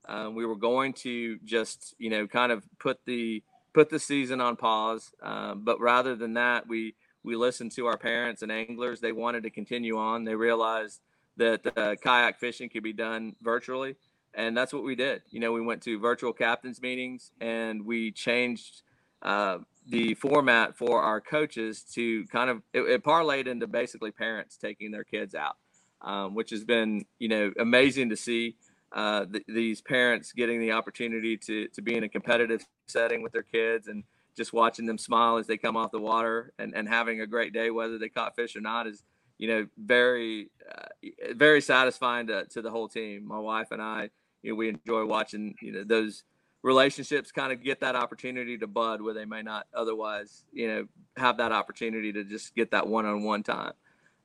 [0.07, 4.41] Um, we were going to just, you know, kind of put the put the season
[4.41, 5.13] on pause.
[5.23, 9.01] Um, but rather than that, we we listened to our parents and anglers.
[9.01, 10.25] They wanted to continue on.
[10.25, 11.01] They realized–
[11.37, 13.97] that uh, kayak fishing could be done virtually.
[14.35, 15.23] And that's what we did.
[15.31, 18.83] You know, we went to virtual captains meetings and we changed
[19.25, 19.59] uh,
[19.89, 24.91] the format for our coaches to kind of, it, it, parlayed into basically parents taking
[24.91, 25.57] their kids out,
[26.03, 28.57] um, which has been, you know, amazing to see.
[28.93, 33.33] Uh, th- these parents getting the opportunity to, to be in a competitive setting with
[33.33, 34.05] their kids and
[34.37, 37.53] just watching them smile as they come off the water and, and having a great
[37.53, 39.03] day, whether they caught fish or not, is
[39.39, 43.27] you know, very, uh, very satisfying to, to the whole team.
[43.27, 44.11] My wife and I,
[44.43, 46.23] you know, we enjoy watching, you know, those
[46.65, 50.87] relationships kind of get that opportunity to bud where they may not otherwise, you know,
[51.15, 53.75] have that opportunity to just get that one-on-one time.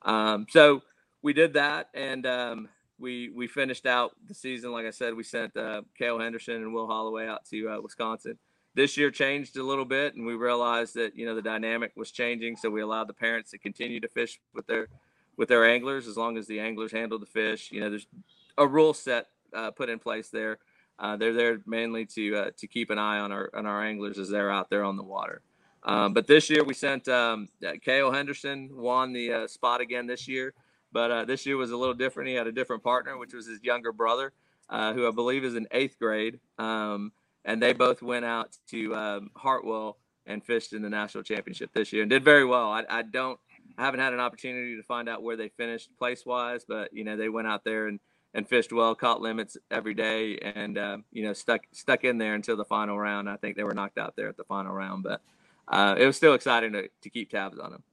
[0.04, 0.82] Um, so
[1.22, 4.72] we did that, and um, we we finished out the season.
[4.72, 8.38] Like I said, we sent uh, Kale Henderson and Will Holloway out to uh, Wisconsin.
[8.74, 12.10] This year changed a little bit, and we realized that you know the dynamic was
[12.10, 12.56] changing.
[12.56, 14.88] So we allowed the parents to continue to fish with their
[15.36, 17.70] with their anglers as long as the anglers handle the fish.
[17.70, 18.08] You know, there's
[18.58, 20.60] a rule set uh, put in place there.
[21.00, 24.20] Uh, they're there mainly to uh, to keep an eye on our on our anglers
[24.20, 25.42] as they're out there on the water.
[25.84, 27.48] Um, but this year we sent um,
[27.82, 30.54] Kale Henderson won the uh, spot again this year,
[30.92, 32.30] but uh, this year was a little different.
[32.30, 34.34] He had a different partner, which was his younger brother,
[34.70, 37.14] uh, who I believe is in eighth grade, um,
[37.46, 41.94] and they both went out to um, Hartwell and fished in the national championship this
[41.94, 42.70] year and did very well.
[42.72, 43.40] I, I don't
[43.78, 47.06] I haven't had an opportunity to find out where they finished place wise, but you
[47.06, 48.00] know they went out there and,
[48.34, 52.36] and fished well, caught limits every day, and uh, you know stuck stuck in there
[52.36, 53.30] until the final round.
[53.30, 55.22] I think they were knocked out there at the final round, but
[55.68, 57.84] uh, it was still exciting to, to keep tabs on them.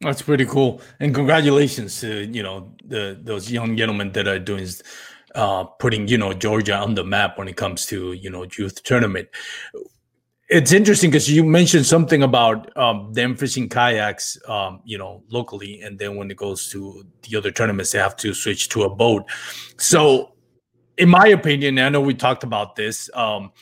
[0.00, 4.68] That's pretty cool, and congratulations to you know the those young gentlemen that are doing
[5.34, 8.82] uh, putting you know Georgia on the map when it comes to you know youth
[8.82, 9.28] tournament
[10.48, 15.80] it's interesting because you mentioned something about um, them fishing kayaks, um, you know, locally,
[15.80, 18.88] and then when it goes to the other tournaments, they have to switch to a
[18.88, 19.24] boat.
[19.76, 20.34] So,
[20.98, 23.10] in my opinion, I know we talked about this.
[23.12, 23.52] Um,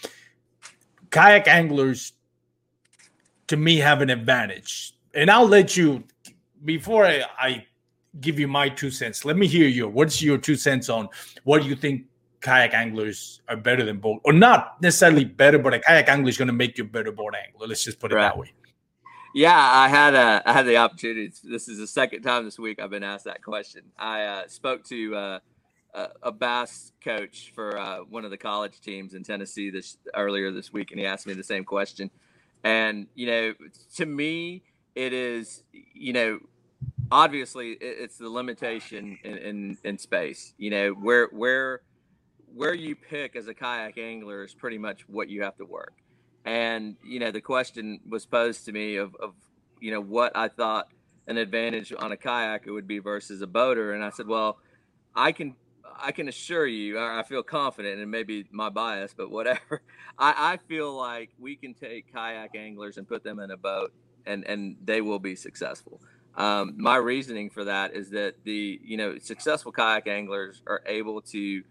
[1.11, 2.13] kayak anglers,
[3.47, 6.05] to me, have an advantage, and I'll let you
[6.65, 7.67] before I, I
[8.21, 9.25] give you my two cents.
[9.25, 11.09] Let me hear your what's your two cents on
[11.45, 12.05] what do you think
[12.45, 16.37] kayak anglers are better than boat or not necessarily better, but a kayak angler is
[16.37, 17.67] going to make you a better boat angler.
[17.67, 18.29] Let's just put it right.
[18.29, 18.53] that way.
[19.35, 21.33] Yeah, I had a I had the opportunity.
[21.43, 23.83] This is the second time this week I've been asked that question.
[23.99, 25.39] I uh, spoke to uh,
[25.95, 30.53] a, a, bass coach for uh, one of the college teams in Tennessee this earlier
[30.53, 32.11] this week, and he asked me the same question.
[32.63, 33.55] And you know,
[33.97, 34.63] to me,
[34.95, 36.39] it is you know
[37.11, 40.55] obviously it's the limitation in, in, in space.
[40.59, 41.81] You know where where
[42.55, 45.95] where you pick as a kayak angler is pretty much what you have to work.
[46.45, 49.35] And you know the question was posed to me of, of
[49.81, 50.89] you know what I thought
[51.27, 54.59] an advantage on a kayak it would be versus a boater, and I said, well,
[55.15, 55.55] I can
[55.97, 59.83] I can assure you, I feel confident, and maybe my bias, but whatever.
[60.19, 63.93] I, I feel like we can take kayak anglers and put them in a boat,
[64.27, 66.01] and and they will be successful.
[66.37, 71.21] Um, my reasoning for that is that the you know successful kayak anglers are able
[71.23, 71.63] to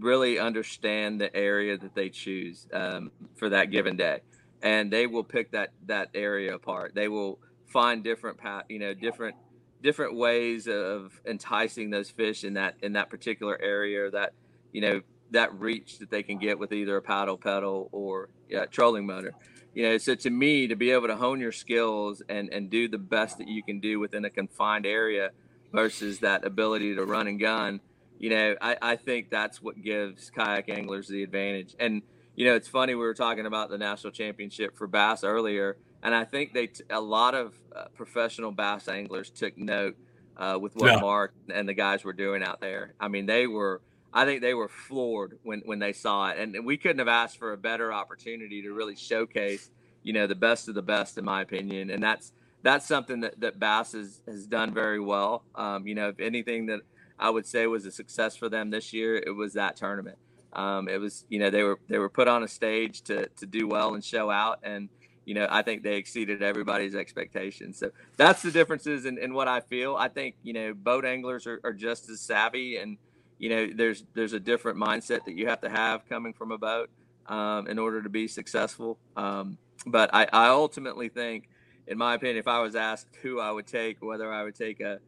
[0.00, 4.20] really understand the area that they choose um, for that given day,
[4.62, 6.94] and they will pick that that area apart.
[6.94, 9.36] They will find different path, you know, different
[9.82, 14.32] different ways of enticing those fish in that in that particular area that
[14.72, 18.66] you know that reach that they can get with either a paddle pedal or yeah,
[18.66, 19.32] trolling motor
[19.74, 22.88] you know so to me to be able to hone your skills and and do
[22.88, 25.30] the best that you can do within a confined area
[25.72, 27.80] versus that ability to run and gun
[28.20, 32.02] you know i, I think that's what gives kayak anglers the advantage and
[32.36, 36.14] you know it's funny we were talking about the national championship for bass earlier and
[36.14, 39.96] i think they t- a lot of uh, professional bass anglers took note
[40.36, 41.00] uh, with what yeah.
[41.00, 43.80] mark and the guys were doing out there i mean they were
[44.12, 47.38] I think they were floored when when they saw it, and we couldn't have asked
[47.38, 49.70] for a better opportunity to really showcase,
[50.02, 51.90] you know, the best of the best, in my opinion.
[51.90, 55.44] And that's that's something that that Bass has has done very well.
[55.54, 56.80] Um, you know, if anything that
[57.20, 60.18] I would say was a success for them this year, it was that tournament.
[60.52, 63.46] Um, it was, you know, they were they were put on a stage to to
[63.46, 64.88] do well and show out, and
[65.24, 67.78] you know, I think they exceeded everybody's expectations.
[67.78, 69.94] So that's the differences in, in what I feel.
[69.94, 72.96] I think you know, boat anglers are, are just as savvy and
[73.40, 76.58] you know there's there's a different mindset that you have to have coming from a
[76.58, 76.90] boat
[77.26, 81.48] um, in order to be successful um, but I, I ultimately think
[81.88, 84.80] in my opinion if i was asked who i would take whether i would take
[84.80, 85.00] a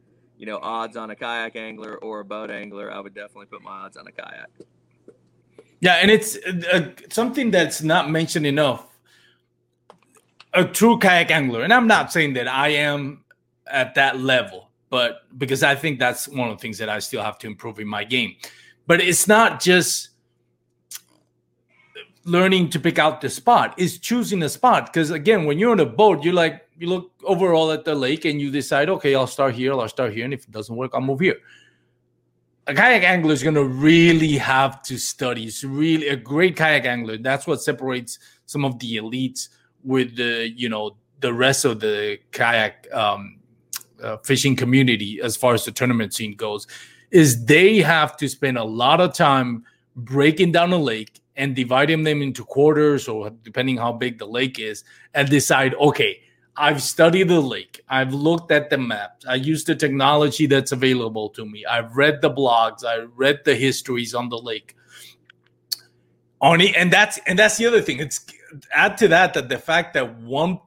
[0.43, 3.63] you know odds on a kayak angler or a boat angler i would definitely put
[3.63, 4.49] my odds on a kayak
[5.79, 6.35] yeah and it's
[6.75, 8.83] uh, something that's not mentioned enough
[10.53, 13.23] a true kayak angler and i'm not saying that i am
[13.67, 17.23] at that level but because I think that's one of the things that I still
[17.23, 18.35] have to improve in my game.
[18.85, 20.09] But it's not just
[22.25, 24.87] learning to pick out the spot, is choosing a spot.
[24.87, 28.25] Because again, when you're on a boat, you're like, you look overall at the lake
[28.25, 30.25] and you decide, okay, I'll start here, I'll start here.
[30.25, 31.37] And if it doesn't work, I'll move here.
[32.65, 35.45] A kayak angler is going to really have to study.
[35.45, 37.17] It's really a great kayak angler.
[37.17, 39.49] That's what separates some of the elites
[39.83, 43.39] with the, you know, the rest of the kayak um,
[44.01, 46.67] uh, fishing community as far as the tournament scene goes
[47.11, 49.63] is they have to spend a lot of time
[49.95, 54.59] breaking down a lake and dividing them into quarters or depending how big the lake
[54.59, 56.19] is and decide okay
[56.57, 57.81] i've studied the lake.
[57.89, 59.25] I've looked at the maps.
[59.25, 61.65] I use the technology that's available to me.
[61.65, 62.85] I've read the blogs.
[62.85, 64.75] I read the histories on the lake.
[66.41, 67.99] On it, and that's and that's the other thing.
[67.99, 68.25] It's
[68.73, 70.59] add to that that the fact that one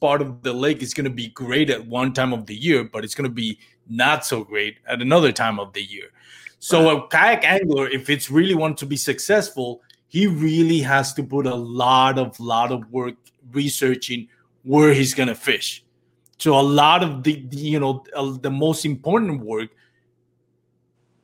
[0.00, 2.84] part of the lake is going to be great at one time of the year,
[2.84, 3.58] but it's going to be
[3.88, 6.10] not so great at another time of the year.
[6.60, 9.82] So a kayak angler, if it's really want to be successful,
[10.14, 13.16] he really has to put a lot of lot of work
[13.50, 14.28] researching
[14.62, 15.84] where he's going to fish.
[16.38, 19.70] So a lot of the, the you know uh, the most important work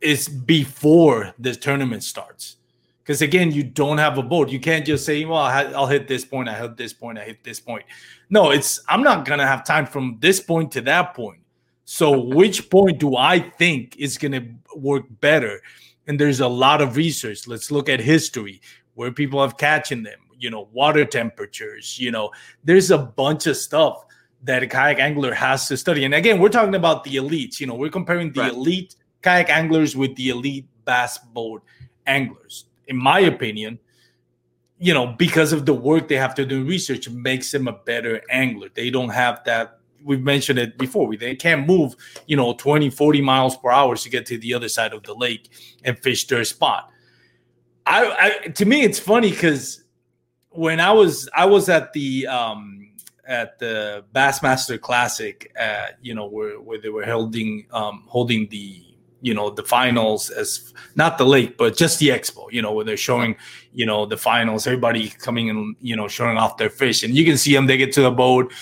[0.00, 2.56] is before the tournament starts
[3.04, 4.50] because again, you don't have a boat.
[4.50, 6.48] You can't just say, "Well, I'll hit this point.
[6.48, 7.16] I hit this point.
[7.16, 7.84] I hit this point."
[8.28, 11.42] No, it's I'm not gonna have time from this point to that point.
[11.84, 15.60] So, which point do I think is gonna work better?
[16.06, 17.46] And there's a lot of research.
[17.46, 18.60] Let's look at history,
[18.94, 20.18] where people have catching them.
[20.38, 21.98] You know, water temperatures.
[21.98, 22.30] You know,
[22.64, 24.04] there's a bunch of stuff
[24.42, 26.04] that a kayak angler has to study.
[26.04, 27.60] And again, we're talking about the elites.
[27.60, 28.52] You know, we're comparing the right.
[28.52, 31.62] elite kayak anglers with the elite bass boat
[32.06, 33.78] anglers in my opinion,
[34.78, 38.20] you know, because of the work they have to do research, makes them a better
[38.28, 38.68] angler.
[38.74, 39.78] They don't have that.
[40.02, 41.14] We've mentioned it before.
[41.16, 41.94] They can't move,
[42.26, 45.14] you know, 20, 40 miles per hour to get to the other side of the
[45.14, 45.48] lake
[45.84, 46.90] and fish their spot.
[47.90, 49.82] I, I to me, it's funny because
[50.50, 52.92] when I was I was at the um,
[53.26, 58.84] at the Bassmaster Classic, uh, you know, where, where they were holding um, holding the
[59.22, 62.86] you know the finals as not the lake but just the expo you know where
[62.86, 63.36] they're showing
[63.70, 67.02] you know the finals everybody coming and you know showing off their fish.
[67.02, 68.52] And you can see them they get to the boat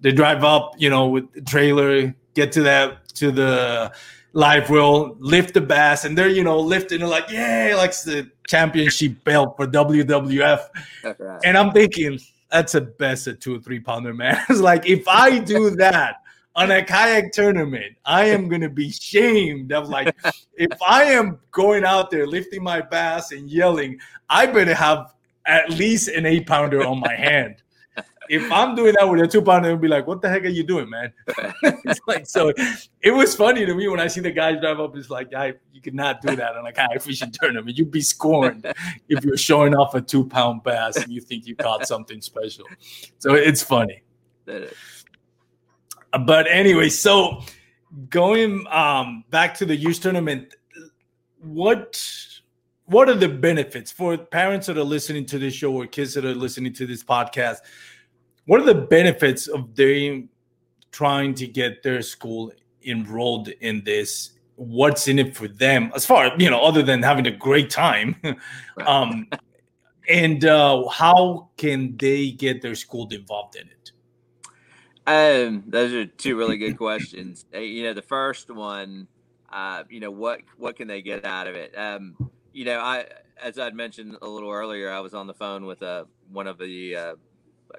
[0.00, 3.92] they drive up you know with the trailer get to that to the
[4.34, 8.28] live will lift the bass and they're you know lifting it like yeah like the
[8.46, 10.68] championship belt for wwf
[11.04, 11.40] right.
[11.44, 12.18] and i'm thinking
[12.54, 14.40] that's the best at two or three pounder, man.
[14.48, 16.16] it's like if I do that
[16.56, 20.14] on a kayak tournament, I am gonna be shamed of like
[20.54, 23.98] if I am going out there lifting my bass and yelling,
[24.30, 25.14] I better have
[25.46, 27.56] at least an eight pounder on my hand
[28.28, 30.48] if I'm doing that with a two pounder, it'll be like, what the heck are
[30.48, 31.12] you doing, man?
[31.62, 32.52] it's like so.
[33.00, 34.96] It was funny to me when I see the guys drive up.
[34.96, 37.76] It's like, I you cannot do that on a fishing tournament.
[37.76, 38.66] You'd be scorned
[39.08, 42.66] if you're showing off a two pound bass and you think you caught something special.
[43.18, 44.02] So it's funny.
[44.44, 47.42] But anyway, so
[48.08, 50.54] going um, back to the youth tournament,
[51.40, 52.00] what
[52.86, 56.24] what are the benefits for parents that are listening to this show or kids that
[56.24, 57.58] are listening to this podcast?
[58.46, 60.28] What are the benefits of them
[60.92, 62.52] trying to get their school
[62.86, 64.30] enrolled in this?
[64.56, 68.16] What's in it for them as far you know other than having a great time?
[68.86, 69.28] Um
[70.08, 73.92] and uh how can they get their school involved in it?
[75.06, 77.46] Um those are two really good questions.
[77.54, 79.08] Uh, you know the first one
[79.52, 81.76] uh you know what what can they get out of it?
[81.76, 82.16] Um
[82.54, 83.04] you know i
[83.42, 86.56] as i'd mentioned a little earlier i was on the phone with uh one of
[86.56, 87.14] the uh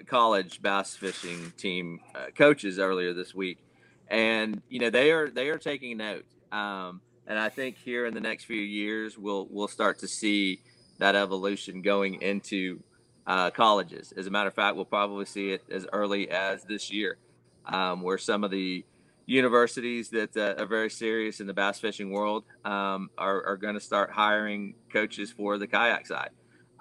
[0.08, 3.60] college bass fishing team uh, coaches earlier this week,
[4.08, 6.26] and you know they are they are taking note.
[6.52, 10.62] Um, and I think here in the next few years, we'll we'll start to see
[11.00, 12.82] that evolution going into
[13.28, 14.14] uh, colleges.
[14.16, 17.18] As a matter of fact, we'll probably see it as early as this year,
[17.66, 18.86] um, where some of the
[19.26, 23.74] universities that uh, are very serious in the bass fishing world um, are, are going
[23.74, 26.30] to start hiring coaches for the kayak side.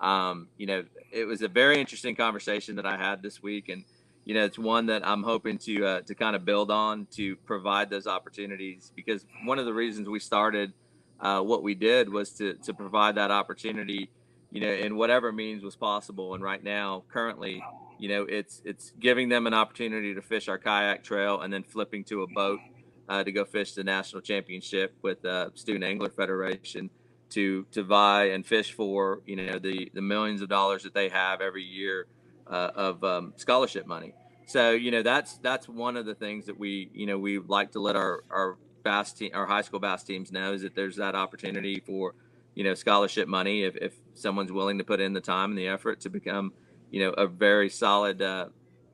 [0.00, 3.84] Um, you know, it was a very interesting conversation that I had this week, and
[4.24, 7.36] you know, it's one that I'm hoping to uh, to kind of build on to
[7.36, 10.72] provide those opportunities because one of the reasons we started
[11.20, 14.10] uh, what we did was to to provide that opportunity,
[14.50, 16.34] you know, in whatever means was possible.
[16.34, 17.62] And right now, currently,
[17.98, 21.62] you know, it's it's giving them an opportunity to fish our kayak trail and then
[21.62, 22.60] flipping to a boat
[23.08, 26.90] uh, to go fish the national championship with uh, Student Angler Federation
[27.34, 31.08] to to vie and fish for you know the the millions of dollars that they
[31.08, 32.06] have every year
[32.46, 34.14] uh, of um, scholarship money.
[34.46, 37.72] So you know that's that's one of the things that we you know we like
[37.72, 40.96] to let our our bass team our high school bass teams know is that there's
[40.96, 42.14] that opportunity for
[42.54, 45.66] you know scholarship money if, if someone's willing to put in the time and the
[45.66, 46.52] effort to become
[46.90, 48.46] you know a very solid uh,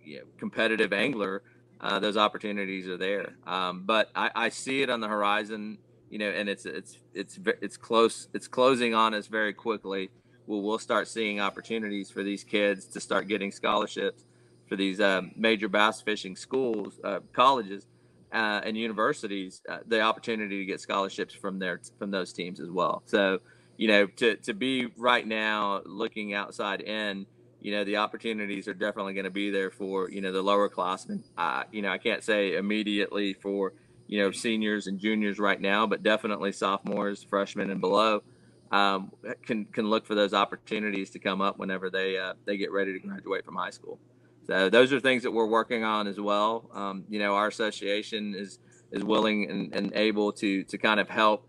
[0.05, 1.43] you know, competitive angler.
[1.81, 5.79] Uh, those opportunities are there, um, but I, I see it on the horizon
[6.11, 8.29] you know, and it's it's it's it's close.
[8.35, 10.11] It's closing on us very quickly.
[10.47, 14.25] We'll we'll start seeing opportunities for these kids to start getting scholarships
[14.69, 17.87] for these uh, major bass fishing schools, uh, colleges,
[18.33, 19.63] uh, and universities.
[19.69, 23.03] Uh, the opportunity to get scholarships from their from those teams as well.
[23.07, 23.39] So,
[23.77, 27.27] you know, to to be right now looking outside in
[27.61, 30.69] you know the opportunities are definitely going to be there for you know the lower
[30.69, 31.23] classmen.
[31.39, 33.75] Uh, you know I can't say immediately for
[34.11, 38.25] you know seniors and juniors right now, but definitely sophomores, freshmen, and below
[38.73, 39.13] um,
[39.47, 42.93] can can look for those opportunities to come up whenever they uh, they get ready
[42.93, 44.01] to graduate from high school.
[44.49, 46.69] So those are things that we're working on as well.
[46.75, 48.59] Um, you know, our association is
[48.91, 51.47] is willing and, and able to to kind of help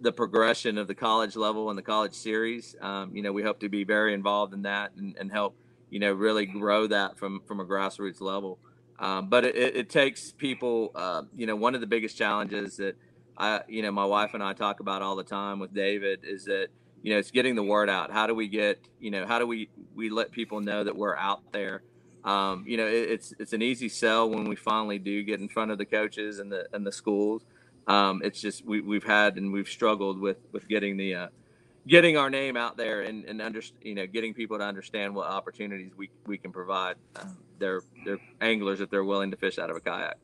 [0.00, 2.74] the progression of the college level and the college series.
[2.80, 5.56] Um, you know, we hope to be very involved in that and, and help
[5.90, 8.58] you know really grow that from from a grassroots level.
[9.04, 12.96] Um, but it, it, takes people, uh, you know, one of the biggest challenges that
[13.36, 16.46] I, you know, my wife and I talk about all the time with David is
[16.46, 16.68] that,
[17.02, 18.10] you know, it's getting the word out.
[18.10, 21.18] How do we get, you know, how do we, we let people know that we're
[21.18, 21.82] out there?
[22.24, 25.50] Um, you know, it, it's, it's an easy sell when we finally do get in
[25.50, 27.42] front of the coaches and the, and the schools.
[27.86, 31.28] Um, it's just, we, we've had, and we've struggled with, with getting the, uh,
[31.86, 35.28] getting our name out there and, and under, you know, getting people to understand what
[35.28, 39.70] opportunities we, we can provide um, their, their anglers if they're willing to fish out
[39.70, 40.16] of a kayak.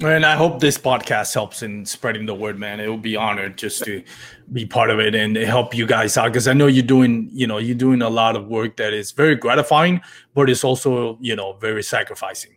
[0.00, 2.78] And I hope this podcast helps in spreading the word, man.
[2.78, 4.04] It will be honored just to
[4.52, 7.48] be part of it and help you guys out because I know you're doing, you
[7.48, 10.00] know, you're doing a lot of work that is very gratifying,
[10.34, 12.52] but it's also, you know, very sacrificing.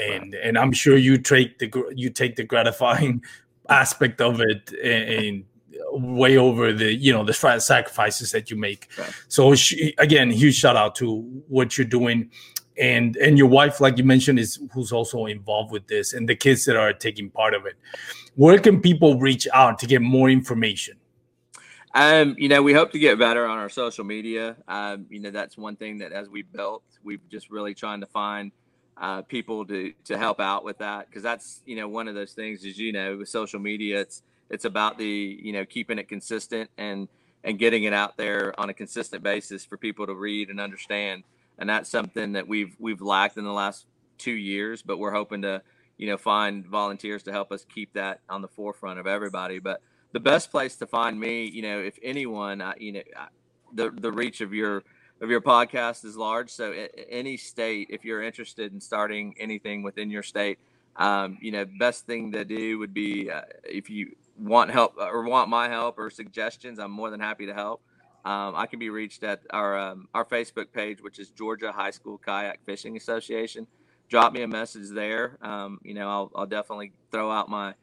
[0.00, 0.42] And right.
[0.42, 3.22] and I'm sure you take the you take the gratifying
[3.68, 5.44] aspect of it and, and
[5.90, 8.88] way over the you know the sacrifices that you make.
[8.98, 9.12] Right.
[9.28, 9.54] So
[9.98, 12.30] again, huge shout out to what you're doing.
[12.78, 16.36] and and your wife, like you mentioned, is who's also involved with this, and the
[16.36, 17.74] kids that are taking part of it.
[18.36, 20.96] Where can people reach out to get more information?
[21.94, 24.56] Um, you know, we hope to get better on our social media.
[24.68, 28.06] Um, you know, that's one thing that as we built, we've just really trying to
[28.06, 28.52] find
[28.96, 32.32] uh, people to to help out with that because that's you know one of those
[32.32, 32.64] things.
[32.64, 36.70] As you know, with social media, it's it's about the you know keeping it consistent
[36.78, 37.08] and
[37.44, 41.24] and getting it out there on a consistent basis for people to read and understand.
[41.58, 43.86] And that's something that we've we've lacked in the last
[44.16, 45.62] two years, but we're hoping to
[45.96, 49.58] you know find volunteers to help us keep that on the forefront of everybody.
[49.58, 49.80] But
[50.12, 53.02] the best place to find me, you know, if anyone, you know,
[53.74, 54.82] the the reach of your
[55.20, 56.50] of your podcast is large.
[56.50, 56.72] So
[57.08, 60.58] any state, if you're interested in starting anything within your state,
[60.96, 65.08] um, you know, best thing to do would be uh, if you want help uh,
[65.08, 67.82] or want my help or suggestions, I'm more than happy to help.
[68.24, 71.90] Um, I can be reached at our um, our Facebook page, which is Georgia High
[71.90, 73.66] School Kayak Fishing Association.
[74.08, 75.38] Drop me a message there.
[75.42, 77.74] Um, you know, I'll, I'll definitely throw out my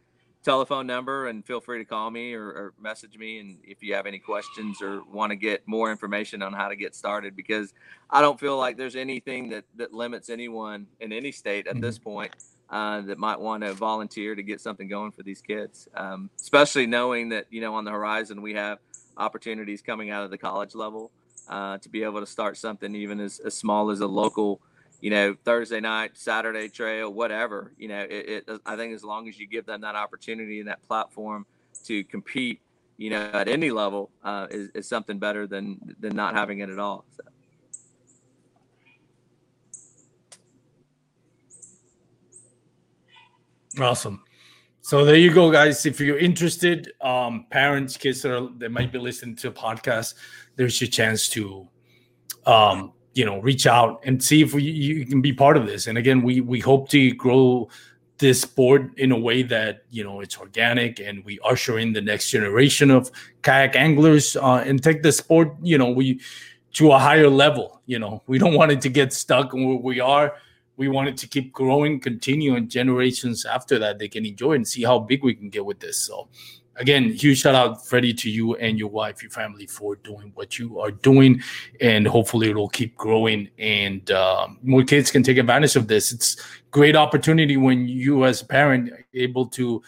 [0.45, 3.95] telephone number and feel free to call me or, or, message me and if you
[3.95, 7.73] have any questions or want to get more information on how to get started because
[8.11, 11.81] i don't feel like there's anything that that limits anyone in any state at mm-hmm.
[11.81, 12.31] this point
[12.75, 16.85] uh, that might want to volunteer to get something going for these kids um, especially
[16.85, 18.79] knowing that you know on the horizon we have
[19.17, 21.11] opportunities coming out of the college level
[21.47, 24.61] uh, to be able to start something even as, as small as a local
[25.01, 27.71] you know, Thursday night, Saturday trail, whatever.
[27.77, 30.67] You know, it, it, I think as long as you give them that opportunity and
[30.67, 31.45] that platform
[31.83, 32.61] to compete,
[32.97, 36.69] you know, at any level, uh, is, is something better than than not having it
[36.69, 37.05] at all.
[37.15, 37.23] So.
[43.79, 44.23] Awesome.
[44.81, 45.85] So there you go, guys.
[45.85, 50.13] If you're interested, um, parents, kids that, are, that might be listening to a podcast,
[50.55, 51.67] there's your chance to
[52.45, 55.87] um, you know reach out and see if we, you can be part of this
[55.87, 57.67] and again we we hope to grow
[58.17, 62.01] this sport in a way that you know it's organic and we usher in the
[62.01, 63.09] next generation of
[63.41, 66.19] kayak anglers uh, and take the sport you know we
[66.73, 69.99] to a higher level you know we don't want it to get stuck where we
[69.99, 70.33] are
[70.77, 74.83] we wanted to keep growing continue and generations after that they can enjoy and see
[74.83, 76.27] how big we can get with this so
[76.77, 80.59] again, huge shout out, Freddie, to you and your wife, your family for doing what
[80.59, 81.41] you are doing.
[81.81, 86.11] And hopefully it'll keep growing and uh, more kids can take advantage of this.
[86.11, 86.37] It's
[86.71, 89.81] great opportunity when you as a parent able to,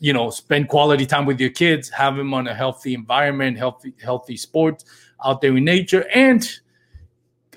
[0.00, 3.94] you know, spend quality time with your kids, have them on a healthy environment, healthy,
[4.02, 4.84] healthy sports
[5.24, 6.58] out there in nature, and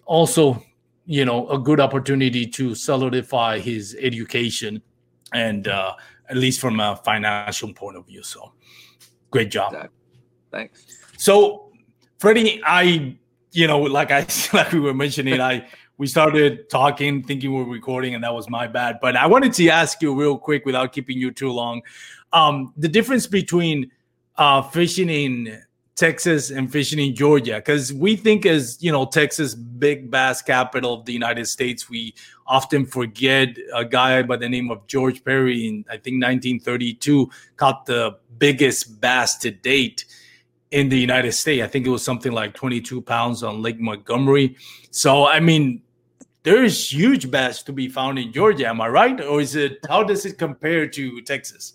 [0.05, 0.63] also,
[1.07, 4.81] you know, a good opportunity to solidify his education
[5.33, 5.93] and uh,
[6.29, 8.21] at least from a financial point of view.
[8.21, 8.51] So
[9.29, 9.73] Great job.
[9.73, 9.97] Exactly.
[10.51, 10.85] Thanks.
[11.17, 11.71] So,
[12.19, 13.17] Freddie, I,
[13.51, 17.65] you know, like I like we were mentioning, I we started talking, thinking we are
[17.65, 18.97] recording, and that was my bad.
[19.01, 21.81] But I wanted to ask you real quick, without keeping you too long,
[22.33, 23.91] um, the difference between
[24.37, 25.61] uh, fishing in
[25.97, 27.55] Texas and fishing in Georgia?
[27.55, 32.13] Because we think as you know Texas, big bass capital of the United States, we
[32.45, 37.87] often forget a guy by the name of George Perry in I think 1932 caught
[37.87, 40.05] the biggest bass to date
[40.69, 41.63] in the United States.
[41.63, 44.55] I think it was something like 22 pounds on Lake Montgomery.
[44.91, 45.81] So I mean,
[46.43, 48.67] there is huge bass to be found in Georgia.
[48.67, 49.79] Am I right, or is it?
[49.89, 51.73] How does it compare to Texas?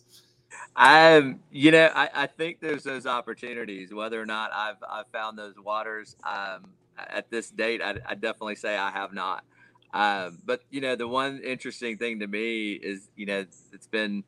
[0.76, 3.92] Um, you know, I, I think there's those opportunities.
[3.92, 8.56] Whether or not I've I've found those waters um, at this date, I, I definitely
[8.56, 9.44] say I have not.
[9.92, 14.24] Um, but you know, the one interesting thing to me is, you know, it's been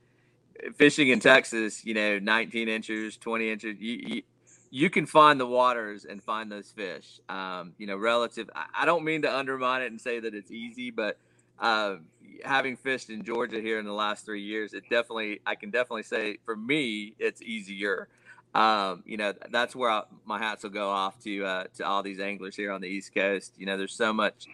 [0.76, 1.84] fishing in Texas.
[1.84, 3.76] You know, 19 inches, 20 inches.
[3.80, 4.22] You, you,
[4.70, 7.20] you can find the waters and find those fish.
[7.30, 8.50] Um, you know, relative.
[8.54, 11.16] I, I don't mean to undermine it and say that it's easy, but
[11.58, 11.96] uh,
[12.44, 16.02] having fished in Georgia here in the last three years, it definitely, I can definitely
[16.02, 18.08] say for me, it's easier.
[18.54, 22.02] Um, you know, that's where I, my hats will go off to uh, to all
[22.02, 23.52] these anglers here on the East Coast.
[23.58, 24.46] You know, there's so much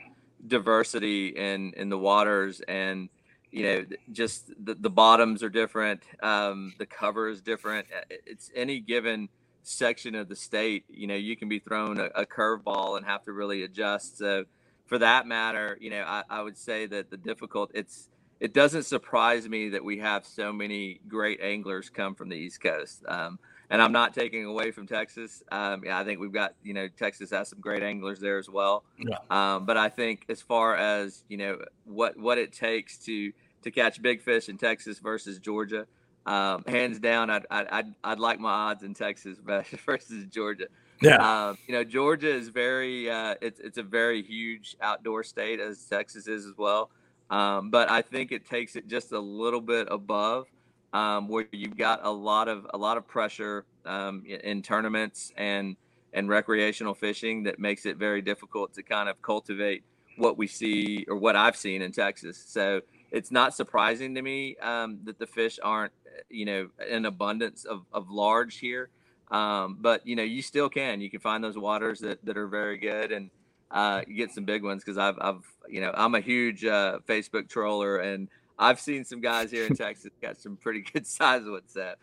[0.47, 3.11] diversity in in the waters, and
[3.51, 7.87] you know, just the, the bottoms are different, um, the cover is different.
[8.09, 9.29] It's any given
[9.63, 10.85] section of the state.
[10.89, 14.19] You know, you can be thrown a, a curveball and have to really adjust.
[14.19, 14.45] So
[14.91, 18.09] for that matter, you know, I, I would say that the difficult it's
[18.41, 22.61] it doesn't surprise me that we have so many great anglers come from the East
[22.61, 23.05] Coast.
[23.07, 23.39] Um,
[23.71, 25.45] and I'm not taking away from Texas.
[25.53, 28.51] Um, yeah, I think we've got you know Texas has some great anglers there as
[28.51, 28.83] well.
[28.99, 29.19] Yeah.
[29.31, 33.33] Um, but I think as far as you know what what it takes to
[33.63, 35.87] to catch big fish in Texas versus Georgia,
[36.27, 39.39] um, hands down, I'd, I'd, I'd, I'd like my odds in Texas
[39.87, 40.67] versus Georgia.
[41.01, 45.61] Yeah, uh, you know, Georgia is very uh, it's it's a very huge outdoor state
[45.61, 46.91] as Texas is as well.
[47.31, 50.47] Um, but I think it takes it just a little bit above
[50.93, 55.77] um, where you've got a lot of a lot of pressure um, in tournaments and
[56.13, 59.85] and recreational fishing that makes it very difficult to kind of cultivate
[60.17, 62.43] what we see or what I've seen in Texas.
[62.47, 62.81] So
[63.11, 65.93] it's not surprising to me um, that the fish aren't,
[66.29, 68.91] you know, in abundance of, of large here.
[69.31, 71.01] Um, but you know, you still can.
[71.01, 73.31] You can find those waters that, that are very good, and
[73.71, 74.83] uh, you get some big ones.
[74.85, 78.29] Because I've, I've, you know, I'm a huge uh, Facebook troller, and
[78.59, 81.73] I've seen some guys here in Texas got some pretty good size ones.
[81.73, 81.95] So,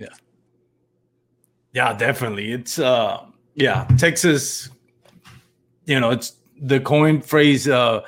[0.00, 0.08] yeah,
[1.72, 2.52] yeah, definitely.
[2.52, 4.70] It's uh, yeah, Texas.
[5.86, 7.68] You know, it's the coin phrase.
[7.68, 8.02] Uh,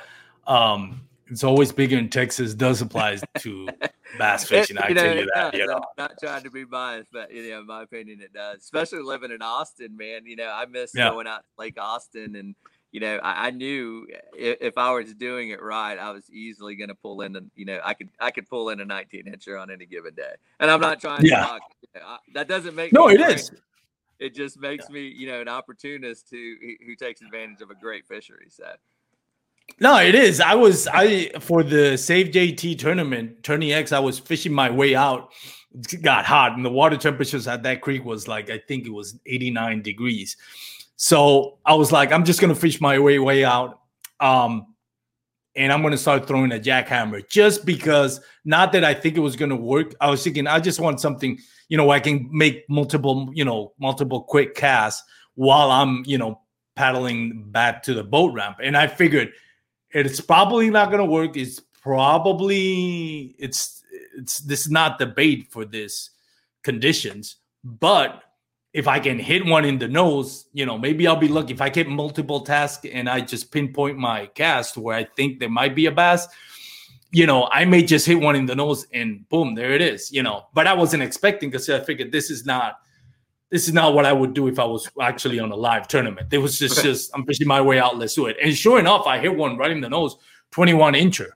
[0.47, 2.53] um, it's always bigger in Texas.
[2.53, 3.69] Does apply to
[4.17, 4.77] bass eh, fishing.
[4.77, 5.53] It, I know, tell you that.
[5.53, 5.75] You know?
[5.75, 8.59] I'm not trying to be biased, but you know, in my opinion, it does.
[8.59, 10.25] Especially living in Austin, man.
[10.25, 11.09] You know, I miss yeah.
[11.09, 12.55] going out to Lake Austin, and
[12.91, 16.75] you know, I, I knew if, if, I was doing it right, I was easily
[16.75, 17.35] going to pull in.
[17.35, 20.13] And you know, I could I could pull in a 19 incher on any given
[20.13, 20.33] day.
[20.59, 21.41] And I'm not trying yeah.
[21.41, 21.61] to talk.
[21.81, 23.09] You know, I, that doesn't make no.
[23.09, 23.51] It is.
[24.19, 24.93] It just makes yeah.
[24.93, 26.55] me, you know, an opportunist who
[26.85, 28.47] who takes advantage of a great fishery.
[28.49, 28.65] So.
[29.79, 30.39] No, it is.
[30.39, 33.91] I was I for the Save JT tournament, Tourney X.
[33.91, 35.31] I was fishing my way out.
[35.73, 38.91] It got hot, and the water temperatures at that creek was like I think it
[38.91, 40.35] was 89 degrees.
[40.95, 43.81] So I was like, I'm just gonna fish my way way out,
[44.19, 44.73] um,
[45.55, 48.19] and I'm gonna start throwing a jackhammer just because.
[48.45, 49.93] Not that I think it was gonna work.
[49.99, 51.37] I was thinking I just want something,
[51.67, 55.03] you know, I can make multiple, you know, multiple quick casts
[55.35, 56.39] while I'm, you know,
[56.77, 59.33] paddling back to the boat ramp, and I figured
[59.91, 61.37] it's probably not going to work.
[61.37, 63.83] It's probably it's
[64.17, 66.09] it's this is not the bait for this
[66.63, 67.37] conditions.
[67.63, 68.23] But
[68.73, 71.53] if I can hit one in the nose, you know, maybe I'll be lucky.
[71.53, 75.49] If I get multiple tasks and I just pinpoint my cast where I think there
[75.49, 76.27] might be a bass,
[77.11, 80.11] you know, I may just hit one in the nose and boom, there it is,
[80.11, 80.47] you know.
[80.53, 82.81] But I wasn't expecting because I figured this is not
[83.49, 86.33] this is not what I would do if I was actually on a live tournament.
[86.33, 86.89] It was just, okay.
[86.89, 87.97] just I'm fishing my way out.
[87.97, 88.37] Let's do it.
[88.41, 90.17] And sure enough, I hit one right in the nose,
[90.51, 91.29] 21 incher.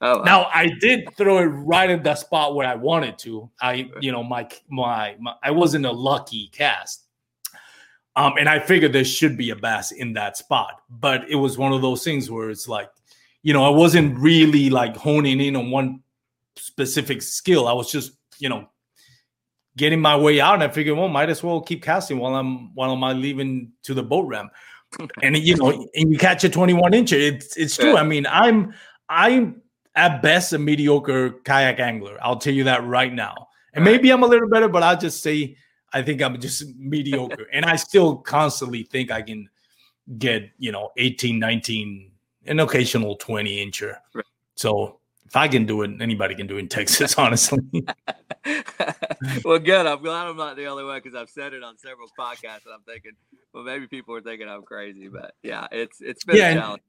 [0.00, 0.24] Oh, wow.
[0.24, 3.48] Now I did throw it right in the spot where I wanted to.
[3.60, 7.06] I, you know, my, my, my I wasn't a lucky cast.
[8.16, 11.56] Um, and I figured there should be a bass in that spot, but it was
[11.56, 12.90] one of those things where it's like,
[13.42, 16.02] you know, I wasn't really like honing in on one
[16.56, 17.66] specific skill.
[17.66, 18.68] I was just, you know,
[19.76, 22.74] getting my way out, and I figured, well, might as well keep casting while I'm
[22.74, 24.52] while I'm leaving to the boat ramp.
[25.22, 27.18] and you know, and you catch a 21 incher.
[27.18, 27.94] It's it's true.
[27.94, 28.00] Yeah.
[28.00, 28.74] I mean, I'm
[29.08, 29.62] I'm
[29.94, 32.18] at best a mediocre kayak angler.
[32.22, 33.48] I'll tell you that right now.
[33.74, 35.56] And maybe I'm a little better, but I'll just say
[35.92, 37.46] I think I'm just mediocre.
[37.52, 39.48] and I still constantly think I can
[40.18, 42.10] get, you know, 18, 19,
[42.46, 43.96] an occasional 20 incher.
[44.14, 44.24] Right.
[44.56, 44.98] So
[45.32, 47.60] if I can do it, anybody can do it in Texas, honestly.
[49.46, 49.86] well, good.
[49.86, 52.74] I'm glad I'm not the only one because I've said it on several podcasts, and
[52.74, 53.12] I'm thinking,
[53.54, 56.82] well, maybe people are thinking I'm crazy, but yeah, it's it's been yeah, a challenge.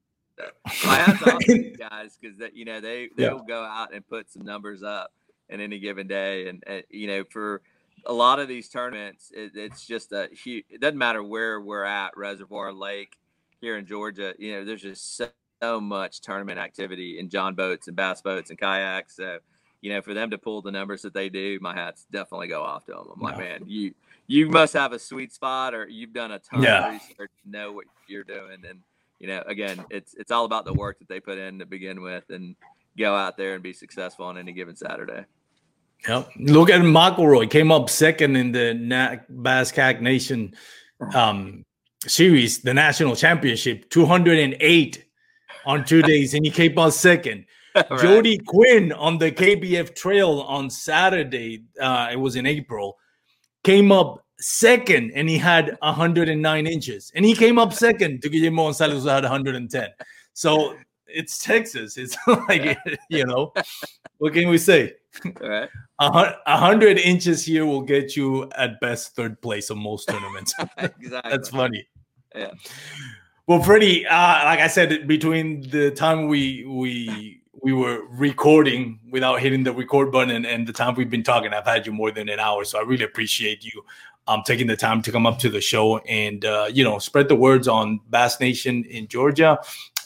[0.84, 3.32] I have to ask these guys because that you know they they yeah.
[3.32, 5.10] will go out and put some numbers up
[5.48, 7.62] in any given day, and, and you know for
[8.04, 10.66] a lot of these tournaments, it, it's just a huge.
[10.68, 13.16] It doesn't matter where we're at, Reservoir Lake
[13.62, 14.34] here in Georgia.
[14.38, 15.28] You know, there's just so
[15.64, 19.16] so much tournament activity in John boats and bass boats and kayaks.
[19.16, 19.38] So,
[19.80, 22.62] you know, for them to pull the numbers that they do, my hats definitely go
[22.62, 23.06] off to them.
[23.14, 23.94] I'm like, man, you
[24.26, 26.86] you must have a sweet spot, or you've done a ton yeah.
[26.86, 28.80] of research, know what you're doing, and
[29.18, 32.00] you know, again, it's it's all about the work that they put in to begin
[32.02, 32.56] with, and
[32.96, 35.24] go out there and be successful on any given Saturday.
[36.08, 36.30] Yep.
[36.38, 40.54] Look at McElroy came up second in the Na- Bass Nation
[41.14, 41.64] um,
[42.06, 45.03] series, the national championship, 208
[45.66, 47.46] on two days, and he came out second.
[47.74, 48.00] right.
[48.00, 52.96] Jody Quinn on the KBF Trail on Saturday, uh, it was in April,
[53.64, 58.64] came up second, and he had 109 inches, and he came up second to Guillermo
[58.64, 59.88] Gonzalez, who had 110.
[60.34, 60.76] So
[61.14, 61.96] it's Texas.
[61.98, 63.52] It's like you know,
[64.18, 64.94] what can we say?
[65.24, 66.34] All right.
[66.46, 70.54] A hundred inches here will get you at best third place on most tournaments.
[70.78, 71.30] exactly.
[71.30, 71.86] That's funny.
[72.34, 72.50] Yeah.
[73.46, 74.06] Well, pretty.
[74.06, 79.72] Uh, like I said, between the time we we we were recording without hitting the
[79.72, 82.64] record button and, the time we've been talking, I've had you more than an hour.
[82.64, 83.84] So I really appreciate you
[84.26, 87.28] um, taking the time to come up to the show and uh, you know spread
[87.28, 89.58] the words on Bass Nation in Georgia,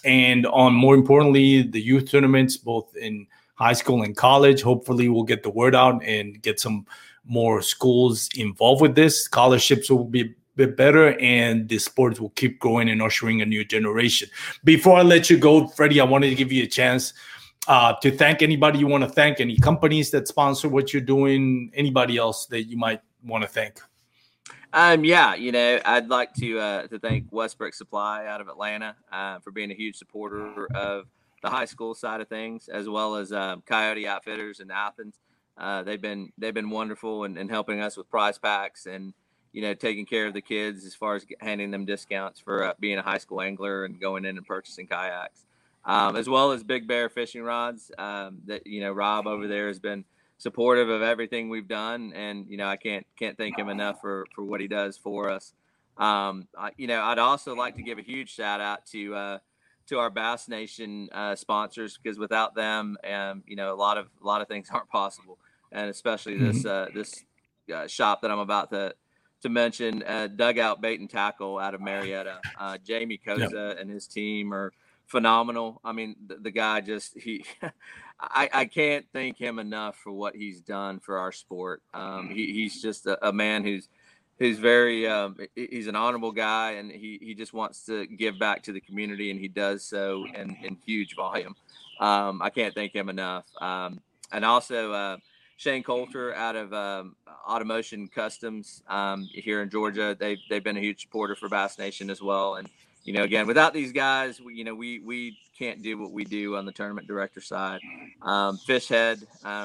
[0.05, 3.25] and on more importantly the youth tournaments both in
[3.55, 4.63] high school and college.
[4.63, 6.87] Hopefully, we'll get the word out and get some
[7.25, 9.23] more schools involved with this.
[9.23, 13.65] Scholarships will be bit better, and the sport will keep growing and ushering a new
[13.65, 14.29] generation.
[14.65, 17.15] Before I let you go, Freddie, I wanted to give you a chance
[17.69, 21.71] uh, to thank anybody you want to thank, any companies that sponsor what you're doing,
[21.75, 23.81] anybody else that you might want to thank.
[24.73, 28.97] Um, yeah, you know, I'd like to uh, to thank Westbrook Supply out of Atlanta
[29.11, 31.07] uh, for being a huge supporter of
[31.43, 35.21] the high school side of things, as well as um, Coyote Outfitters in Athens.
[35.57, 39.15] Uh, they've been they've been wonderful in, helping us with prize packs and
[39.53, 42.73] you know taking care of the kids as far as handing them discounts for uh,
[42.81, 45.45] being a high school angler and going in and purchasing kayaks,
[45.85, 47.91] um, as well as Big Bear fishing rods.
[47.99, 50.05] Um, that you know Rob over there has been
[50.39, 54.27] supportive of everything we've done, and you know I can't can't thank him enough for
[54.35, 55.53] for what he does for us.
[55.97, 59.39] Um, I, you know I'd also like to give a huge shout out to uh,
[59.89, 64.09] to our Bass Nation uh, sponsors because without them, um, you know, a lot of
[64.23, 65.39] a lot of things aren't possible,
[65.73, 66.53] and especially mm-hmm.
[66.53, 67.25] this uh, this
[67.75, 68.95] uh, shop that I'm about to
[69.43, 72.41] to mention, uh, Dugout Bait and Tackle out of Marietta.
[72.59, 73.79] Uh, Jamie Koza yep.
[73.81, 74.73] and his team are
[75.07, 75.81] phenomenal.
[75.85, 77.45] I mean, the, the guy just he,
[78.21, 81.83] I, I can't thank him enough for what he's done for our sport.
[81.95, 83.89] Um, he, he's just a, a man who's
[84.39, 88.63] who's very um, he's an honorable guy and he, he just wants to give back
[88.63, 91.55] to the community and he does so in, in huge volume
[92.01, 94.01] um, i can't thank him enough um,
[94.33, 95.17] and also uh,
[95.59, 97.15] shane coulter out of um,
[97.47, 102.09] automotion customs um, here in georgia they've, they've been a huge supporter for bass nation
[102.09, 102.71] as well and
[103.05, 106.25] you know again without these guys we, you know we we can't do what we
[106.25, 107.81] do on the tournament director side
[108.23, 109.21] um, fish head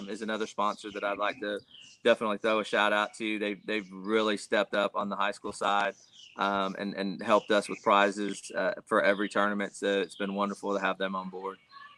[0.10, 1.60] is another sponsor that i'd like to
[2.04, 3.40] definitely throw a shout out to.
[3.40, 5.96] They've they've really stepped up on the high school side
[6.38, 9.76] um, and and helped us with prizes uh, for every tournament.
[9.76, 11.58] So it's been wonderful to have them on board.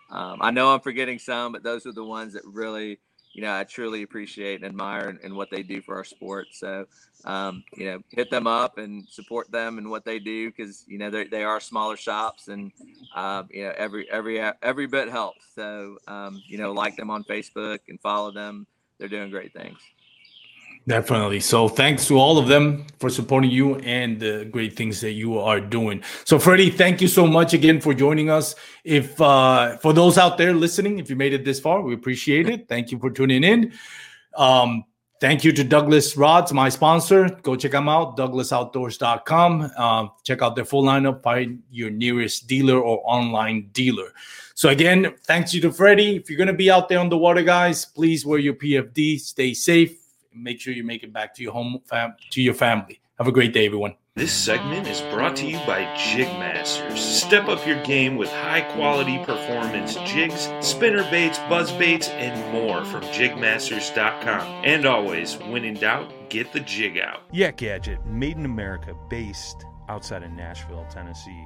[0.09, 2.99] Um, I know I'm forgetting some, but those are the ones that really,
[3.35, 6.47] you know, I truly appreciate and admire and, and what they do for our sport.
[6.53, 6.85] So,
[7.25, 10.97] um, you know, hit them up and support them and what they do because you
[10.97, 12.71] know they are smaller shops and
[13.13, 15.45] um, you know every every every bit helps.
[15.53, 18.67] So, um, you know, like them on Facebook and follow them.
[18.99, 19.79] They're doing great things.
[20.87, 21.39] Definitely.
[21.39, 25.39] So thanks to all of them for supporting you and the great things that you
[25.39, 26.03] are doing.
[26.25, 28.53] So Freddie, thank you so much again for joining us.
[28.83, 32.47] If uh, for those out there listening, if you made it this far, we appreciate
[32.47, 32.67] it.
[32.69, 33.73] Thank you for tuning in.
[34.37, 34.83] Um,
[35.19, 37.29] thank you to Douglas Rods, my sponsor.
[37.41, 39.71] Go check them out, douglasoutdoors.com.
[39.77, 41.23] Um, check out their full lineup.
[41.23, 44.13] Find your nearest dealer or online dealer.
[44.53, 46.17] So again, thanks you to Freddie.
[46.17, 49.19] If you're going to be out there on the water, guys, please wear your PFD.
[49.19, 50.04] Stay safe
[50.35, 52.99] make sure you make it back to your home fam- to your family.
[53.17, 53.95] Have a great day, everyone.
[54.15, 57.01] This segment is brought to you by Jig Masters.
[57.01, 62.85] Step up your game with high quality performance jigs, spinner baits, buzz baits, and more
[62.85, 64.63] from jigmasters.com.
[64.65, 67.23] And always, when in doubt, get the jig out.
[67.31, 71.45] Yak Gadget, made in America, based outside of Nashville, Tennessee.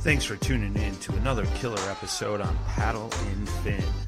[0.00, 4.07] Thanks for tuning in to another killer episode on Paddle and Fin.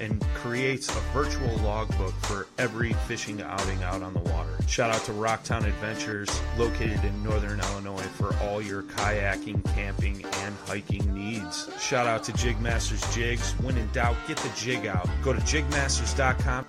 [0.00, 4.56] and creates a virtual logbook for every fishing outing out on the water.
[4.66, 10.54] Shout out to Rocktown Adventures, located in northern Illinois, for all your kayaking, camping, and
[10.66, 11.68] hiking needs.
[11.80, 13.52] Shout out to Jigmasters Jigs.
[13.60, 15.08] When in doubt, get the jig out.
[15.22, 16.66] Go to jigmasters.com.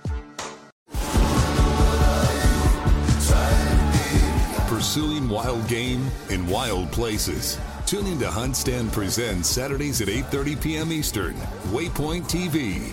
[4.68, 7.58] Pursuing wild game in wild places.
[7.86, 10.92] Tune in to Hunt Stand Presents Saturdays at 8:30 p.m.
[10.92, 11.34] Eastern.
[11.70, 12.92] Waypoint TV,